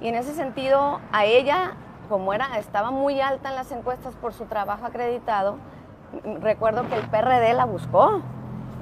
Y 0.00 0.08
en 0.08 0.14
ese 0.16 0.34
sentido, 0.34 1.00
a 1.12 1.24
ella, 1.24 1.72
como 2.08 2.34
era, 2.34 2.58
estaba 2.58 2.90
muy 2.90 3.20
alta 3.20 3.48
en 3.48 3.54
las 3.54 3.72
encuestas 3.72 4.14
por 4.16 4.34
su 4.34 4.44
trabajo 4.44 4.84
acreditado, 4.86 5.56
recuerdo 6.40 6.86
que 6.88 6.96
el 6.96 7.08
PRD 7.08 7.54
la 7.54 7.64
buscó. 7.64 8.20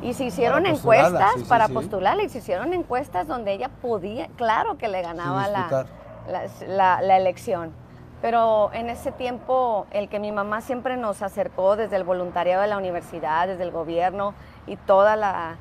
Y 0.03 0.15
se 0.15 0.25
hicieron 0.25 0.65
Para 0.65 0.75
encuestas 0.75 1.33
sí, 1.35 1.41
sí, 1.43 1.47
para 1.49 1.69
sí. 1.69 1.75
postularla 1.75 2.25
y 2.25 2.29
se 2.29 2.39
hicieron 2.39 2.73
encuestas 2.73 3.29
donde 3.29 3.53
ella 3.53 3.69
podía, 3.81 4.27
claro 4.37 4.77
que 4.77 4.89
le 4.89 5.01
ganaba 5.01 5.47
la, 5.47 5.59
disputar. 5.59 5.87
la, 6.27 6.43
la- 6.67 7.03
la 7.03 7.17
elección. 7.17 7.73
Pero 8.23 8.71
en 8.73 8.89
ese 8.89 9.11
tiempo, 9.11 9.87
el 9.91 10.09
que 10.09 10.21
mi 10.21 10.31
mamá 10.31 10.61
siempre 10.61 10.97
nos 10.97 11.23
acercó 11.23 11.75
desde 11.75 11.97
el 11.97 12.05
voluntariado 12.05 12.63
de 12.63 12.69
la 12.69 12.79
universidad, 12.79 13.49
desde 13.49 13.65
el 13.65 13.73
gobierno 13.73 14.33
y 14.69 14.77
toda 14.77 15.17
la, 15.17 15.57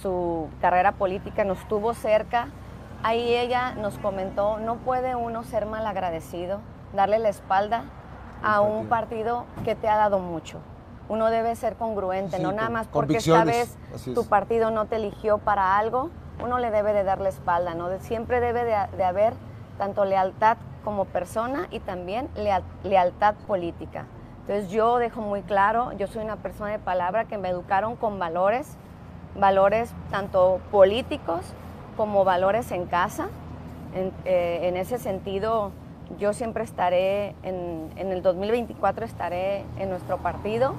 su 0.00 0.48
carrera 0.60 0.92
política 0.92 1.42
nos 1.44 1.58
tuvo 1.66 1.92
cerca, 1.92 2.46
ahí 3.02 3.34
ella 3.34 3.74
nos 3.74 3.98
comentó, 3.98 4.60
no 4.60 4.76
puede 4.76 5.16
uno 5.16 5.42
ser 5.42 5.66
mal 5.66 5.84
agradecido, 5.88 6.60
darle 6.94 7.18
la 7.18 7.30
espalda 7.30 7.82
a 8.44 8.60
un 8.60 8.86
partido 8.86 9.44
que 9.64 9.74
te 9.74 9.88
ha 9.88 9.96
dado 9.96 10.20
mucho. 10.20 10.60
Uno 11.08 11.30
debe 11.30 11.56
ser 11.56 11.74
congruente, 11.74 12.36
Sí, 12.36 12.42
no 12.42 12.52
nada 12.52 12.70
más 12.70 12.86
porque 12.86 13.16
esta 13.16 13.42
vez 13.44 13.76
es. 13.92 14.14
tu 14.14 14.24
partido 14.26 14.70
no 14.70 14.86
te 14.86 14.96
eligió 14.96 15.38
para 15.38 15.76
algo, 15.76 16.10
uno 16.42 16.60
le 16.60 16.70
debe 16.70 16.92
de 16.92 17.02
dar 17.02 17.20
la 17.20 17.28
espalda, 17.28 17.74
¿no? 17.74 17.88
Siempre 17.98 18.40
debe 18.40 18.64
de, 18.64 18.76
de 18.96 19.04
haber 19.04 19.34
tanto 19.78 20.04
lealtad 20.04 20.56
como 20.84 21.04
persona 21.06 21.66
y 21.70 21.80
también 21.80 22.28
leal- 22.36 22.62
lealtad 22.82 23.34
política. 23.46 24.04
Entonces 24.42 24.70
yo 24.70 24.98
dejo 24.98 25.20
muy 25.22 25.42
claro, 25.42 25.92
yo 25.92 26.06
soy 26.06 26.22
una 26.22 26.36
persona 26.36 26.70
de 26.70 26.78
palabra 26.78 27.24
que 27.24 27.38
me 27.38 27.48
educaron 27.48 27.96
con 27.96 28.18
valores, 28.18 28.76
valores 29.38 29.90
tanto 30.10 30.60
políticos 30.70 31.40
como 31.96 32.24
valores 32.24 32.70
en 32.72 32.84
casa. 32.86 33.28
En, 33.94 34.12
eh, 34.24 34.60
en 34.64 34.76
ese 34.76 34.98
sentido, 34.98 35.70
yo 36.18 36.32
siempre 36.32 36.64
estaré, 36.64 37.34
en, 37.42 37.90
en 37.96 38.12
el 38.12 38.22
2024 38.22 39.04
estaré 39.06 39.64
en 39.78 39.88
nuestro 39.88 40.18
partido 40.18 40.74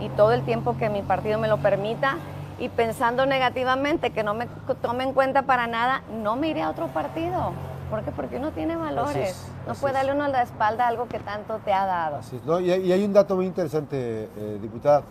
y 0.00 0.08
todo 0.10 0.32
el 0.32 0.42
tiempo 0.42 0.76
que 0.76 0.90
mi 0.90 1.00
partido 1.02 1.38
me 1.38 1.48
lo 1.48 1.56
permita 1.58 2.16
y 2.58 2.68
pensando 2.68 3.24
negativamente 3.24 4.10
que 4.10 4.22
no 4.22 4.34
me 4.34 4.46
tome 4.82 5.04
en 5.04 5.12
cuenta 5.14 5.42
para 5.42 5.66
nada, 5.66 6.02
no 6.22 6.36
me 6.36 6.48
iré 6.48 6.62
a 6.62 6.70
otro 6.70 6.88
partido. 6.88 7.52
¿Por 7.90 8.02
qué? 8.02 8.10
Porque 8.12 8.36
uno 8.38 8.50
tiene 8.52 8.76
valores. 8.76 9.30
es, 9.30 9.46
no 9.66 9.74
puede 9.74 9.94
darle 9.94 10.12
uno 10.12 10.24
a 10.24 10.28
la 10.28 10.42
espalda 10.42 10.88
algo 10.88 11.06
que 11.08 11.18
tanto 11.20 11.58
te 11.64 11.72
ha 11.72 11.86
dado. 11.86 12.16
Así 12.16 12.36
es, 12.36 12.44
¿no? 12.44 12.58
y, 12.60 12.70
hay- 12.70 12.82
y 12.82 12.92
hay 12.92 13.04
un 13.04 13.12
dato 13.12 13.36
muy 13.36 13.46
interesante, 13.46 14.28
eh, 14.36 14.58
diputada. 14.60 15.02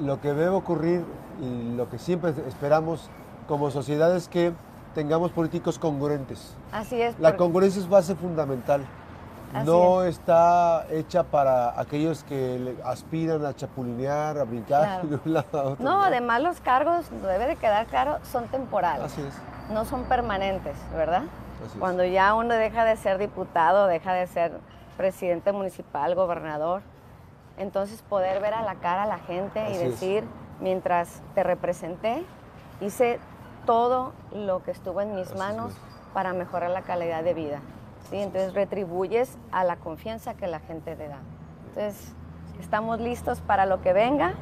Lo 0.00 0.20
que 0.20 0.28
debe 0.28 0.48
ocurrir 0.48 1.04
y 1.40 1.74
lo 1.76 1.88
que 1.90 1.98
siempre 1.98 2.32
esperamos 2.46 3.10
como 3.48 3.70
sociedad 3.70 4.14
es 4.16 4.28
que 4.28 4.52
tengamos 4.94 5.32
políticos 5.32 5.78
congruentes. 5.78 6.54
Así 6.70 7.00
es. 7.00 7.18
La 7.18 7.30
porque- 7.30 7.38
congruencia 7.38 7.80
es 7.80 7.88
base 7.88 8.14
fundamental. 8.14 8.84
Así 9.54 9.66
no 9.66 10.02
está 10.04 10.86
hecha 10.90 11.24
para 11.24 11.78
aquellos 11.78 12.24
que 12.24 12.74
aspiran 12.86 13.44
a 13.44 13.54
chapulinear, 13.54 14.38
a 14.38 14.44
brincar 14.44 14.82
Claro. 15.02 15.08
de 15.08 15.14
un 15.26 15.32
lado 15.34 15.60
a 15.60 15.62
otro. 15.64 15.84
No, 15.84 16.02
además 16.02 16.40
los 16.40 16.60
cargos, 16.60 17.04
debe 17.22 17.46
de 17.46 17.56
quedar 17.56 17.84
claro, 17.86 18.16
son 18.30 18.46
temporales. 18.46 19.04
Así 19.12 19.20
es. 19.20 19.34
no 19.74 19.84
son 19.84 20.04
permanentes, 20.04 20.74
¿verdad? 20.94 21.22
Es. 21.66 21.72
Cuando 21.78 22.04
ya 22.04 22.34
uno 22.34 22.54
deja 22.54 22.84
de 22.84 22.96
ser 22.96 23.18
diputado, 23.18 23.86
deja 23.86 24.12
de 24.12 24.26
ser 24.26 24.52
presidente 24.96 25.52
municipal, 25.52 26.14
gobernador, 26.14 26.82
entonces 27.58 28.02
poder 28.02 28.40
ver 28.40 28.54
a 28.54 28.62
la 28.62 28.76
cara 28.76 29.04
a 29.04 29.06
la 29.06 29.18
gente 29.18 29.60
Así 29.60 29.72
y 29.72 29.76
es. 29.76 29.80
decir, 29.82 30.24
mientras 30.60 31.22
te 31.34 31.42
representé, 31.42 32.24
hice 32.80 33.18
todo 33.66 34.12
lo 34.32 34.62
que 34.62 34.70
estuvo 34.70 35.00
en 35.00 35.14
mis 35.14 35.28
Así 35.28 35.38
manos 35.38 35.72
es. 35.72 35.78
para 36.14 36.32
mejorar 36.32 36.70
la 36.70 36.82
calidad 36.82 37.22
de 37.22 37.34
vida. 37.34 37.60
¿sí? 38.10 38.16
Entonces 38.18 38.54
retribuyes 38.54 39.38
a 39.52 39.64
la 39.64 39.76
confianza 39.76 40.34
que 40.34 40.46
la 40.46 40.60
gente 40.60 40.96
te 40.96 41.08
da. 41.08 41.18
Entonces 41.68 42.12
estamos 42.60 43.00
listos 43.00 43.40
para 43.40 43.66
lo 43.66 43.80
que 43.82 43.92
venga 43.92 44.34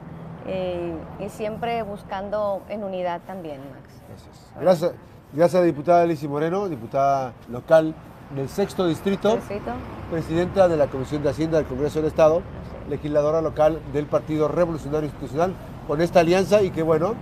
y, 0.47 1.25
y 1.25 1.29
siempre 1.29 1.83
buscando 1.83 2.63
en 2.69 2.83
unidad 2.83 3.21
también, 3.27 3.61
Max. 3.71 4.03
Gracias. 4.09 4.53
Gracias, 4.59 5.10
gracias 5.33 5.64
diputada 5.64 6.03
Alicia 6.03 6.29
Moreno, 6.29 6.69
diputada 6.69 7.33
local 7.49 7.95
del 8.35 8.49
sexto 8.49 8.87
distrito, 8.87 9.37
Distrito. 9.37 9.73
presidenta 10.11 10.69
de 10.69 10.77
la 10.77 10.87
Comisión 10.87 11.23
de 11.23 11.31
Hacienda 11.31 11.59
del 11.59 11.66
Congreso 11.66 11.99
del 12.01 12.09
Estado, 12.09 12.43
legisladora 12.88 13.40
local 13.43 13.81
del 13.93 14.07
Partido 14.07 14.49
Revolucionario 14.49 15.07
Institucional, 15.07 15.53
con 15.87 16.01
esta 16.01 16.21
alianza 16.21 16.62
y 16.62 16.71
que 16.71 16.83
bueno, 16.83 17.14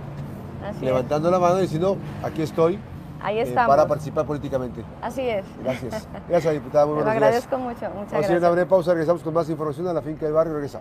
Así 0.63 0.77
es. 0.79 0.83
levantando 0.83 1.31
la 1.31 1.39
mano 1.39 1.59
y 1.59 1.63
diciendo, 1.63 1.97
aquí 2.23 2.43
estoy 2.43 2.79
Ahí 3.21 3.41
eh, 3.41 3.53
para 3.53 3.89
participar 3.89 4.25
políticamente. 4.27 4.85
Así 5.03 5.23
es. 5.23 5.45
Gracias. 5.65 6.07
Gracias, 6.29 6.55
diputada. 6.55 6.87
Muy 6.87 6.95
Te 6.99 7.01
lo 7.01 7.05
buenos 7.05 7.15
días. 7.21 7.23
agradezco 7.47 7.59
mucho. 7.59 7.91
Muchas 7.97 8.13
Vamos 8.13 8.13
a 8.13 8.17
ir 8.17 8.17
a 8.17 8.19
una 8.19 8.29
gracias. 8.39 8.53
breve 8.53 8.67
pausa, 8.67 8.91
regresamos 8.93 9.23
con 9.25 9.35
más 9.35 9.51
información 9.51 9.89
a 9.89 9.93
la 9.93 10.03
finca 10.03 10.25
del 10.27 10.35
barrio, 10.35 10.53
regresamos. 10.55 10.77